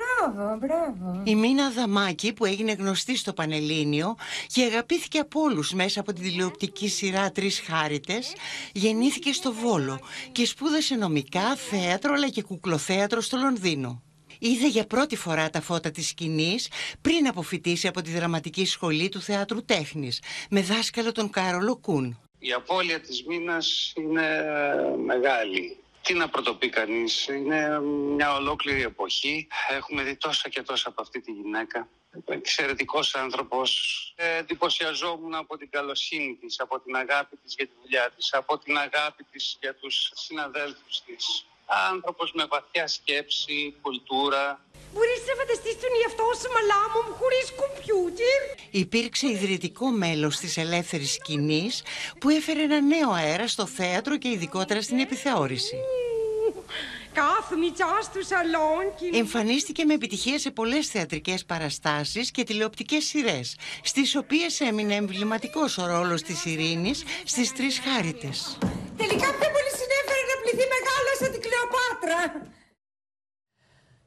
[0.00, 1.22] Μπράβο, μπράβο.
[1.24, 6.22] Η Μίνα Δαμάκη που έγινε γνωστή στο Πανελλήνιο και αγαπήθηκε από όλους μέσα από την
[6.22, 8.32] τηλεοπτική σειρά Τρεις Χάριτες,
[8.72, 10.00] γεννήθηκε στο Βόλο
[10.32, 14.02] και σπούδασε νομικά, θέατρο αλλά και κουκλοθέατρο στο Λονδίνο.
[14.38, 16.68] Είδε για πρώτη φορά τα φώτα της σκηνής
[17.00, 22.18] πριν αποφυτίσει από τη δραματική σχολή του θεάτρου τέχνης με δάσκαλο τον Κάρολο Κούν.
[22.38, 24.28] Η απώλεια της Μίνας είναι
[25.06, 25.79] μεγάλη.
[26.02, 29.48] Τι να πρωτοπεί κανείς, είναι μια ολόκληρη εποχή.
[29.68, 31.88] Έχουμε δει τόσα και τόσα από αυτή τη γυναίκα.
[32.24, 33.70] Εξαιρετικός άνθρωπος.
[34.16, 38.58] Ε, εντυπωσιαζόμουν από την καλοσύνη της, από την αγάπη της για τη δουλειά της, από
[38.58, 41.44] την αγάπη της για τους συναδέλφους της.
[41.90, 44.60] Άνθρωπος με βαθιά σκέψη, κουλτούρα.
[44.94, 48.38] Μπορεί να φανταστείς τον εαυτό σου μαλά μου χωρίς κομπιούτερ;
[48.70, 51.82] Υπήρξε ιδρυτικό μέλος της ελεύθερης σκηνής
[52.20, 55.76] που έφερε ένα νέο αέρα στο θέατρο και ειδικότερα στην επιθεώρηση.
[57.12, 57.66] Κάθομαι
[58.02, 59.18] στο σαλόν και...
[59.18, 65.86] Εμφανίστηκε με επιτυχία σε πολλές θεατρικές παραστάσεις και τηλεοπτικές σειρές, στις οποίες έμεινε εμβληματικός ο
[65.86, 68.58] ρόλος της Ειρήνης στις Τρεις Χάριτες.
[68.96, 70.09] Τελικά πιο πολύ συνέφερε
[70.50, 72.48] να πληθεί μεγάλο σαν την Κλεοπάτρα.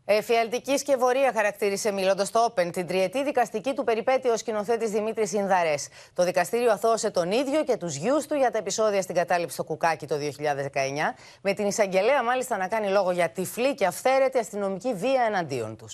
[0.06, 5.76] Εφιαλτική σκευωρία χαρακτήρισε μιλώντα στο Open την τριετή δικαστική του περιπέτεια ο σκηνοθέτη Δημήτρη Ινδαρέ.
[6.14, 9.64] Το δικαστήριο αθώωσε τον ίδιο και του γιου του για τα επεισόδια στην κατάληψη στο
[9.64, 10.20] Κουκάκι το 2019,
[11.42, 15.88] με την εισαγγελέα μάλιστα να κάνει λόγο για τυφλή και αυθαίρετη αστυνομική βία εναντίον του.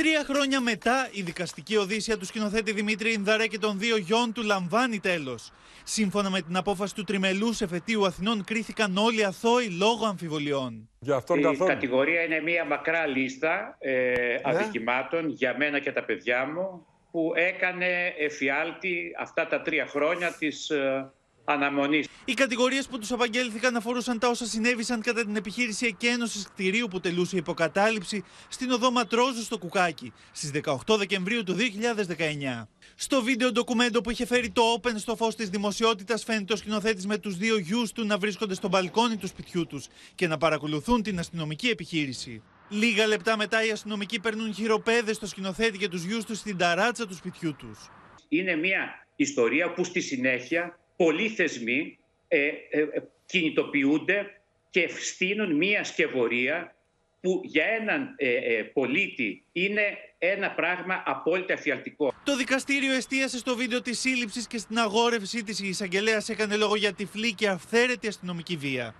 [0.00, 4.42] Τρία χρόνια μετά, η δικαστική οδύσσια του σκηνοθέτη Δημήτρη Ινδαρέ και των δύο γιών του
[4.42, 5.52] λαμβάνει τέλος.
[5.84, 10.88] Σύμφωνα με την απόφαση του τριμελούς εφετείου Αθηνών, κρίθηκαν όλοι αθώοι λόγω αμφιβολιών.
[10.98, 11.22] Για
[11.52, 17.32] η κατηγορία είναι μια μακρά λίστα ε, αδικημάτων για μένα και τα παιδιά μου που
[17.34, 21.12] έκανε εφιάλτη αυτά τα τρία χρόνια της ε,
[21.44, 22.08] αναμονής.
[22.24, 27.00] Οι κατηγορίες που τους απαγγέλθηκαν αφορούσαν τα όσα συνέβησαν κατά την επιχείρηση εκένωσης κτηρίου που
[27.00, 30.50] τελούσε υποκατάληψη στην οδό Ματρόζου στο Κουκάκι στις
[30.86, 32.68] 18 Δεκεμβρίου του 2019.
[32.94, 37.06] Στο βίντεο ντοκουμέντο που είχε φέρει το Open στο φως της δημοσιότητας, φαίνεται ο σκηνοθέτης
[37.06, 41.02] με τους δύο γιους του να βρίσκονται στο μπαλκόνι του σπιτιού τους και να παρακολουθούν
[41.02, 42.42] την αστυνομική επιχείρηση.
[42.68, 47.06] Λίγα λεπτά μετά οι αστυνομικοί περνούν χειροπέδες στο σκηνοθέτη και τους γιους τους στην ταράτσα
[47.06, 47.90] του σπιτιού τους.
[48.28, 51.98] Είναι μια ιστορία που στη συνέχεια πολλοί θεσμοί
[52.28, 52.86] ε, ε, ε,
[53.26, 54.40] κινητοποιούνται
[54.70, 56.74] και στείνουν μία σκευωρία
[57.20, 59.82] που για έναν ε, πολίτη είναι
[60.18, 62.12] ένα πράγμα απόλυτα εφιαλτικό.
[62.24, 66.76] Το δικαστήριο εστίασε στο βίντεο της σύλληψης και στην αγόρευσή της η εισαγγελέας έκανε λόγο
[66.76, 68.94] για τυφλή και αυθαίρετη αστυνομική βία.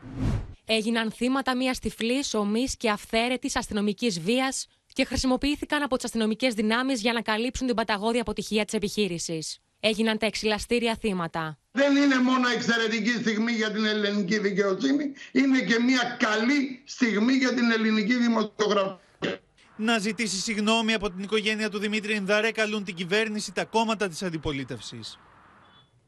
[0.67, 7.01] Έγιναν θύματα μιας τυφλής, ομής και αυθαίρετης αστυνομικής βίας και χρησιμοποιήθηκαν από τις αστυνομικές δυνάμεις
[7.01, 11.59] για να καλύψουν την παταγώδη αποτυχία της επιχείρησης έγιναν τα εξυλαστήρια θύματα.
[11.73, 17.55] Δεν είναι μόνο εξαιρετική στιγμή για την ελληνική δικαιοσύνη, είναι και μια καλή στιγμή για
[17.55, 19.01] την ελληνική δημοσιογραφία.
[19.77, 24.23] Να ζητήσει συγγνώμη από την οικογένεια του Δημήτρη Ινδαρέ καλούν την κυβέρνηση τα κόμματα της
[24.23, 25.19] αντιπολίτευσης.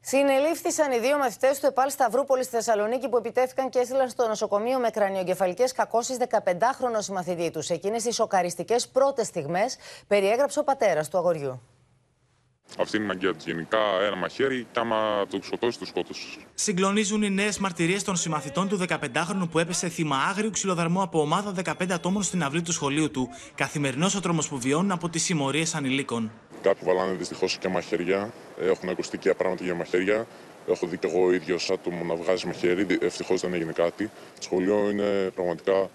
[0.01, 4.79] Συνελήφθησαν οι δύο μαθητές του ΕΠΑΛ Σταυρούπολης στη Θεσσαλονίκη που επιτέθηκαν και έστειλαν στο νοσοκομείο
[4.79, 7.69] με κρανιογκεφαλικές κακώσεις 15χρονο συμμαθητή τους.
[7.69, 11.61] Εκείνες τι σοκαριστικές πρώτες στιγμές περιέγραψε ο πατέρας του αγοριού.
[12.79, 13.45] Αυτή είναι η μαγεία τους.
[13.45, 16.27] Γενικά, ένα μαχαίρι και άμα το σκοτώσει, το σκότωσε.
[16.53, 21.53] Συγκλονίζουν οι νέες μαρτυρίες των συμμαθητών του 15χρονου που έπεσε θύμα άγριου ξυλοδαρμού από ομάδα
[21.65, 23.29] 15 ατόμων στην αυλή του σχολείου του.
[23.55, 26.31] Καθημερινός ο τρόμος που βιώνουν από τις συμμορίες ανηλίκων.
[26.61, 28.33] Κάποιοι βάλανε δυστυχώς και μαχαίρια.
[28.61, 30.27] Έχουν ακουστεί και πράγματα για μαχαίρια.
[30.67, 32.87] Έχω δει και εγώ ίδιος άτομο να βγάζει μαχαίρι.
[33.01, 34.05] Ευτυχώς δεν έγινε κάτι.
[34.35, 35.89] Το σχολείο είναι πραγματικά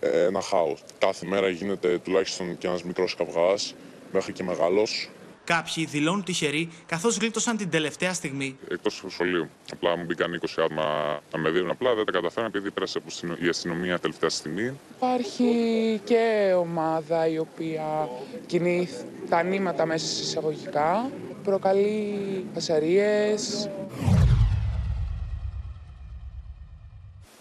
[0.00, 0.82] ε, ένα χάος.
[0.98, 3.74] Κάθε μέρα γίνεται τουλάχιστον και ένας μικρός καυγάς
[4.12, 5.08] μέχρι και μεγάλος.
[5.44, 8.58] Κάποιοι δηλώνουν τυχεροί καθώς γλίτωσαν την τελευταία στιγμή.
[8.68, 9.48] Εκτός του σχολείου.
[9.72, 11.70] Απλά μου μπήκαν 20 άτομα να με δίνουν.
[11.70, 14.78] Απλά δεν τα καταφέραν επειδή πέρασε από η αστυνομία τελευταία στιγμή.
[14.96, 18.08] Υπάρχει και ομάδα η οποία
[18.46, 18.88] κινεί
[19.28, 21.10] τα νήματα μέσα σε εισαγωγικά.
[21.44, 23.70] Προκαλεί φασαρίες.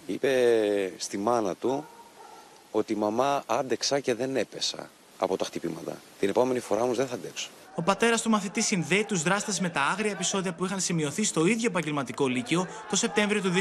[0.06, 0.32] Είπε
[0.98, 1.86] στη μάνα του
[2.72, 5.98] ότι μαμά άντεξα και δεν έπεσα από τα χτυπήματα.
[6.20, 7.50] Την επόμενη φορά όμως δεν θα αντέξω.
[7.76, 11.46] Ο πατέρας του μαθητή συνδέει τους δράστες με τα άγρια επεισόδια που είχαν σημειωθεί στο
[11.46, 13.52] ίδιο επαγγελματικό λύκειο το Σεπτέμβριο του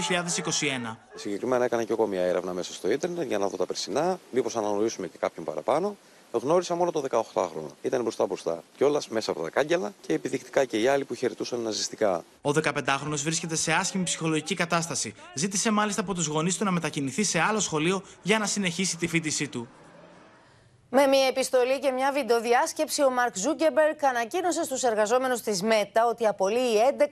[0.91, 0.97] 2021.
[1.15, 4.57] Συγκεκριμένα έκανα και εγώ μια έρευνα μέσα στο ίντερνετ για να δω τα περσινά, μήπως
[4.57, 5.97] αναγνωρίσουμε και κάποιον παραπάνω.
[6.33, 7.71] Γνώρισα μόνο το 18χρονο.
[7.83, 8.63] Ήταν μπροστά μπροστά.
[8.77, 12.25] Κιόλας μέσα από τα κάγκελα και επιδεικτικά και οι άλλοι που χαιρετούσαν ναζιστικά.
[12.43, 15.15] Ο 15χρονος βρίσκεται σε άσχημη ψυχολογική κατάσταση.
[15.35, 19.07] Ζήτησε μάλιστα από τους γονείς του να μετακινηθεί σε άλλο σχολείο για να συνεχίσει τη
[19.07, 19.69] φοίτησή του.
[20.95, 26.27] Με μια επιστολή και μια βιντεοδιάσκεψη, ο Μαρκ Ζούκερμπεργκ ανακοίνωσε στους εργαζόμενους της Meta ότι
[26.27, 27.05] απολύει 11.000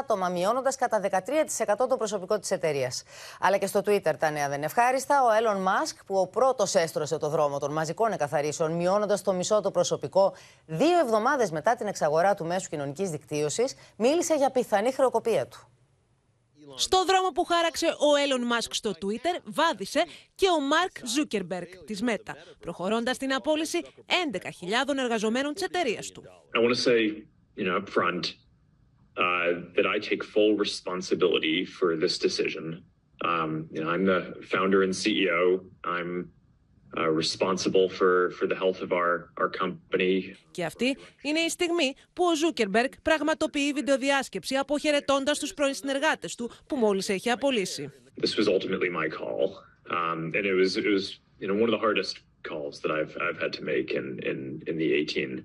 [0.00, 3.02] άτομα, μειώνοντας κατά 13% το προσωπικό της εταιρείας.
[3.40, 5.24] Αλλά και στο Twitter τα νέα δεν είναι ευχάριστα.
[5.24, 9.60] Ο Έλον Μασκ, που ο πρώτος έστρωσε το δρόμο των μαζικών εκκαθαρίσεων, μειώνοντας το μισό
[9.60, 10.34] το προσωπικό,
[10.66, 15.68] δύο εβδομάδες μετά την εξαγορά του μέσου κοινωνικής δικτύωσης, μίλησε για πιθανή χρεοκοπία του.
[16.76, 20.04] Στο δρόμο που χάραξε ο Έλον Μασκ στο Twitter, βάδισε
[20.34, 26.22] και ο Μαρκ Ζούκερμπεργκ της Meta, προχωρώντας την απόλυση 11.000 εργαζομένων της εταιρείας του.
[35.84, 36.37] I
[40.50, 46.50] και αυτή είναι η στιγμή που ο Ζούκερμπεργκ πραγματοποιεί βιντεοδιάσκεψη αποχαιρετώντας τους πρώην συνεργάτες του
[46.66, 47.92] που μόλις έχει απολύσει.
[48.20, 49.42] This was ultimately my call.
[49.90, 51.04] Um, and it was, it was
[51.40, 54.38] you know, one of the hardest calls that I've, I've had to make in, in,
[54.66, 55.44] in the 18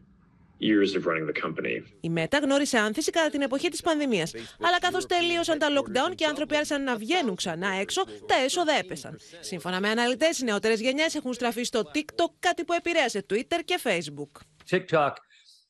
[0.72, 1.84] years of running the company.
[2.02, 4.34] Η Μέτα γνώρισε άνθηση κατά την εποχή της πανδημίας.
[4.62, 8.74] Αλλά καθώς τελείωσαν τα lockdown και οι άνθρωποι άρχισαν να βγαίνουν ξανά έξω, τα έσοδα
[8.74, 9.20] έπεσαν.
[9.40, 13.80] Σύμφωνα με αναλυτές, οι νεότερες γενιές έχουν στραφεί στο TikTok, κάτι που επηρέασε Twitter και
[13.84, 14.42] Facebook.
[14.72, 15.14] TikTok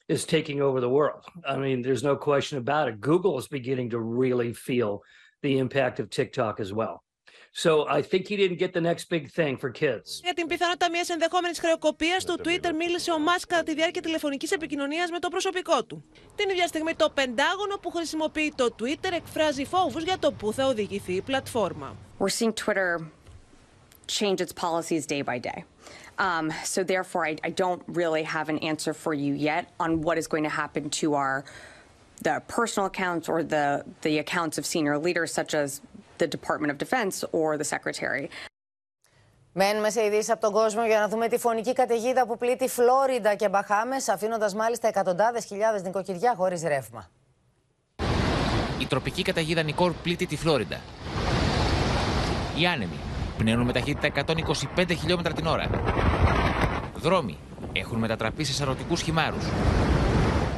[0.08, 1.24] is taking over the world.
[1.54, 2.96] I mean, there's no question about it.
[3.00, 4.91] Google is beginning to really feel
[5.46, 6.96] the impact of TikTok as well.
[7.53, 10.21] So I think he didn't get the next big thing for kids.
[10.23, 14.55] Για την πιθανότητα μια ενδεχόμενη χρεοκοπία του Twitter μίλησε ο Μάσκ κατά τη διάρκεια τηλεφωνική
[14.55, 16.05] επικοινωνία με το προσωπικό του.
[16.37, 20.66] Την ίδια στιγμή, το Πεντάγωνο που χρησιμοποιεί το Twitter εκφράζει φόβου για το πού θα
[20.66, 21.97] οδηγηθεί η πλατφόρμα.
[22.19, 22.99] We're seeing Twitter
[24.07, 25.64] change its policies day by day.
[26.19, 30.19] Um, so therefore, I, I don't really have an answer for you yet on what
[30.19, 31.45] is going to happen to our
[32.23, 35.81] the personal accounts or the the accounts of senior leaders such as
[36.24, 38.28] the Department of Defense or the Secretary.
[39.56, 43.36] Μένουμε σε ειδήσεις από τον κόσμο για να δούμε τη φωνική καταιγίδα που πλήττει Φλόριντα
[43.36, 47.10] και Μπαχάμες, αφήνοντας μάλιστα εκατοντάδες χιλιάδες νοικοκυριά χωρίς ρεύμα.
[48.80, 50.80] Η τροπική καταιγίδα Νικόρ πλήττει τη Φλόριντα.
[52.58, 53.00] Οι άνεμοι
[53.38, 54.24] πνέουν με ταχύτητα
[54.76, 55.70] 125 χιλιόμετρα την ώρα.
[56.96, 57.38] Δρόμοι
[57.74, 59.46] έχουν μετατραπεί σε σαρωτικούς χυμάρους.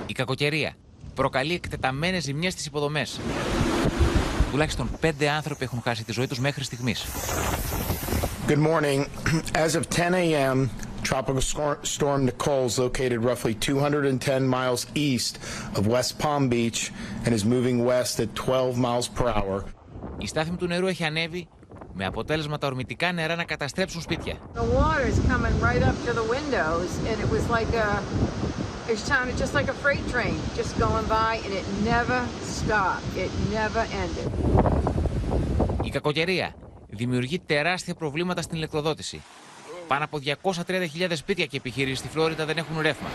[0.06, 0.76] Η κακοκαιρία
[1.16, 3.20] προκαλεί εκτεταμένες ζημιές στις υποδομές.
[4.56, 7.06] Τουλάχιστον πέντε άνθρωποι έχουν χάσει τη ζωή τους μέχρι στιγμής.
[8.48, 9.06] Good morning.
[9.54, 10.70] As of 10 a.m.,
[11.04, 11.42] Tropical
[11.96, 15.40] Storm Nicole is located roughly 210 miles east
[15.78, 16.92] of West Palm Beach
[17.26, 19.64] and is moving west at 12 miles per hour.
[20.18, 21.48] Η στάθμη του νερού έχει ανέβει
[21.94, 24.34] με αποτέλεσμα τα ορμητικά νερά να καταστρέψουν σπίτια.
[24.54, 27.90] The water is coming right up to the windows and it was like a
[28.94, 32.20] it sounded just like a freight train just going by and it never
[32.56, 33.06] stopped.
[33.24, 34.32] It never ended.
[35.84, 36.56] Η κακοκαιρία
[36.90, 39.22] δημιουργεί τεράστια προβλήματα στην ηλεκτροδότηση.
[39.88, 40.20] Πάνω από
[40.68, 43.10] 230.000 σπίτια και επιχειρήσεις στη Φλόριντα δεν έχουν ρεύμα.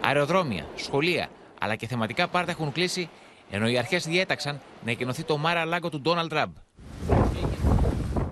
[0.00, 1.28] Αεροδρόμια, σχολεία
[1.60, 3.08] αλλά και θεματικά πάρτα έχουν κλείσει
[3.50, 6.52] ενώ οι αρχές διέταξαν να εκενωθεί το Μάρα Λάγκο του Ντόναλτ Τραμπ.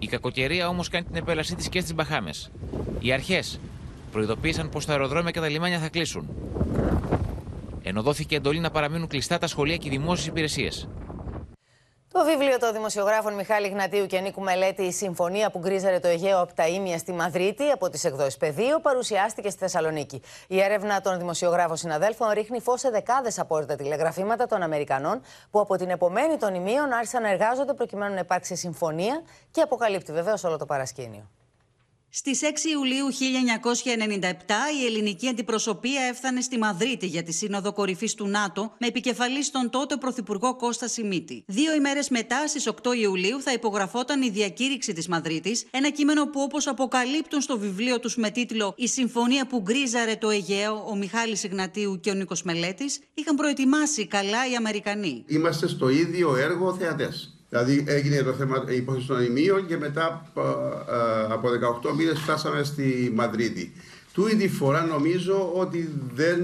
[0.02, 2.50] Η κακοκαιρία όμως κάνει την επέλασή της και στις Μπαχάμες.
[3.00, 3.58] Οι αρχές
[4.12, 6.28] προειδοποίησαν πως τα αεροδρόμια και τα λιμάνια θα κλείσουν.
[7.82, 10.88] Ενώ δόθηκε εντολή να παραμείνουν κλειστά τα σχολεία και οι δημόσιες υπηρεσίες.
[12.12, 16.40] Το βιβλίο των δημοσιογράφων Μιχάλη Γνατίου και Νίκου Μελέτη, Η Συμφωνία που γκρίζαρε το Αιγαίο
[16.40, 20.22] από τα Ήμια στη Μαδρίτη από τις εκδόσεις Πεδίο, παρουσιάστηκε στη Θεσσαλονίκη.
[20.48, 25.76] Η έρευνα των δημοσιογράφων συναδέλφων ρίχνει φως σε δεκάδες απόρριτα τηλεγραφήματα των Αμερικανών που από
[25.76, 30.58] την επομένη των ημείων άρχισαν να εργάζονται προκειμένου να υπάρξει συμφωνία και αποκαλύπτει βεβαίως όλο
[30.58, 31.30] το παρασκήνιο.
[32.14, 34.30] Στις 6 Ιουλίου 1997
[34.82, 39.70] η ελληνική αντιπροσωπεία έφτανε στη Μαδρίτη για τη Σύνοδο Κορυφής του ΝΑΤΟ με επικεφαλής τον
[39.70, 41.44] τότε Πρωθυπουργό Κώστα Σιμίτη.
[41.46, 46.40] Δύο ημέρες μετά, στις 8 Ιουλίου, θα υπογραφόταν η διακήρυξη της Μαδρίτης, ένα κείμενο που
[46.40, 51.44] όπως αποκαλύπτουν στο βιβλίο τους με τίτλο «Η συμφωνία που γκρίζαρε το Αιγαίο» ο Μιχάλης
[51.44, 55.24] Ιγνατίου και ο Νίκος Μελέτης, είχαν προετοιμάσει καλά οι Αμερικανοί.
[55.26, 57.41] Είμαστε στο ίδιο έργο θεατές.
[57.52, 60.26] Δηλαδή έγινε το θέμα η υπόθεση των ημείων και μετά
[61.28, 61.48] από
[61.82, 63.72] 18 μήνες φτάσαμε στη Μαδρίτη.
[64.12, 66.40] Του τη φορά νομίζω ότι δεν,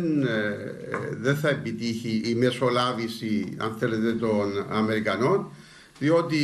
[1.20, 5.50] δεν θα επιτύχει η μεσολάβηση αν θέλετε των Αμερικανών
[5.98, 6.36] διότι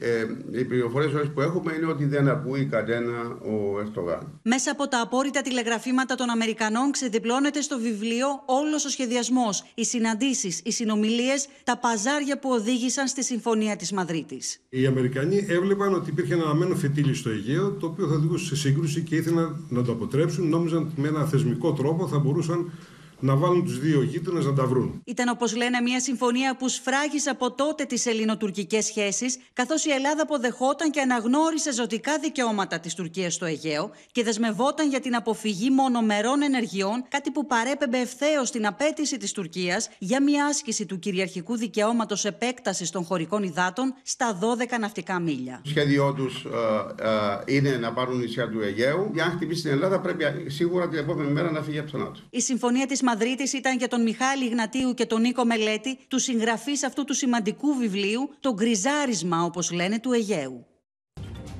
[0.00, 4.40] ε, οι πληροφορίες που έχουμε είναι ότι δεν ακούει κανένα ο Ερτογάν.
[4.42, 10.60] Μέσα από τα απόρριτα τηλεγραφήματα των Αμερικανών ξεδιπλώνεται στο βιβλίο όλος ο σχεδιασμός, οι συναντήσεις,
[10.64, 14.60] οι συνομιλίες, τα παζάρια που οδήγησαν στη Συμφωνία της Μαδρίτης.
[14.68, 18.56] Οι Αμερικανοί έβλεπαν ότι υπήρχε ένα αναμένο φετίλι στο Αιγαίο, το οποίο θα οδηγούσε σε
[18.56, 20.48] σύγκρουση και ήθελαν να το αποτρέψουν.
[20.48, 22.72] Νόμιζαν ότι με ένα θεσμικό τρόπο θα μπορούσαν
[23.20, 25.02] να βάλουν τους δύο γείτονες να τα βρουν.
[25.04, 30.22] Ήταν, όπως λένε, μια συμφωνία που σφράγισε από τότε τις ελληνοτουρκικές σχέσεις, καθώς η Ελλάδα
[30.22, 36.42] αποδεχόταν και αναγνώρισε ζωτικά δικαιώματα της Τουρκίας στο Αιγαίο και δεσμευόταν για την αποφυγή μονομερών
[36.42, 42.24] ενεργειών, κάτι που παρέπεμπε ευθέως στην απέτηση της Τουρκίας για μια άσκηση του κυριαρχικού δικαιώματος
[42.24, 45.60] επέκτασης των χωρικών υδάτων στα 12 ναυτικά μίλια.
[45.62, 47.04] Το σχέδιό τους ε,
[47.48, 49.10] ε, είναι να πάρουν νησιά του Αιγαίου.
[49.14, 52.20] Για να χτυπήσει την Ελλάδα, πρέπει σίγουρα την επόμενη μέρα να φύγει από τον ΝΑΤΟ.
[52.30, 56.84] Η συμφωνία της Μαδρίτης ήταν για τον Μιχάλη Ιγνατίου και τον Νίκο Μελέτη, του συγγραφείς
[56.84, 60.66] αυτού του σημαντικού βιβλίου, το γκριζάρισμα, όπως λένε, του Αιγαίου.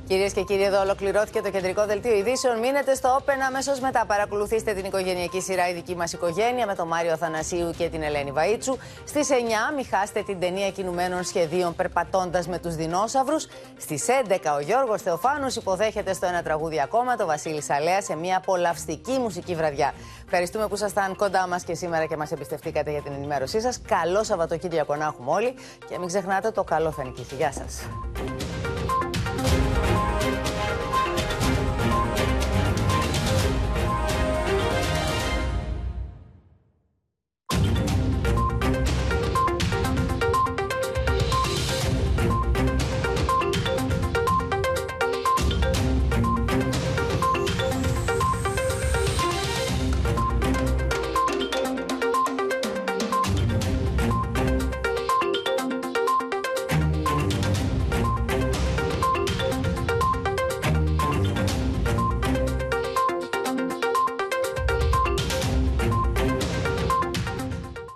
[0.08, 2.58] Κυρίες και κύριοι, εδώ ολοκληρώθηκε το κεντρικό δελτίο ειδήσεων.
[2.58, 4.04] Μείνετε στο Open αμέσως μετά.
[4.06, 8.32] Παρακολουθήστε την οικογενειακή σειρά Η δική μας οικογένεια με τον Μάριο Θανασίου και την Ελένη
[8.36, 8.76] Βαΐτσου.
[9.04, 9.34] Στις 9,
[9.76, 13.46] μη χάσετε την ταινία κινουμένων σχεδίων Περπατώντας με τους δεινόσαυρους.
[13.78, 18.36] Στις 11, ο Γιώργος Θεοφάνου υποδέχεται στο ένα τραγούδι ακόμα το Βασίλη Σαλέα σε μια
[18.36, 19.94] απολαυστική μουσική βραδιά.
[20.24, 23.80] Ευχαριστούμε που ήσασταν κοντά μας και σήμερα και μας εμπιστευτήκατε για την ενημέρωσή σας.
[23.88, 25.54] Καλό Σαββατοκύριακο να έχουμε όλοι
[25.88, 27.34] και μην ξεχνάτε το καλό θα νικήσει.
[27.34, 27.82] Γεια σας.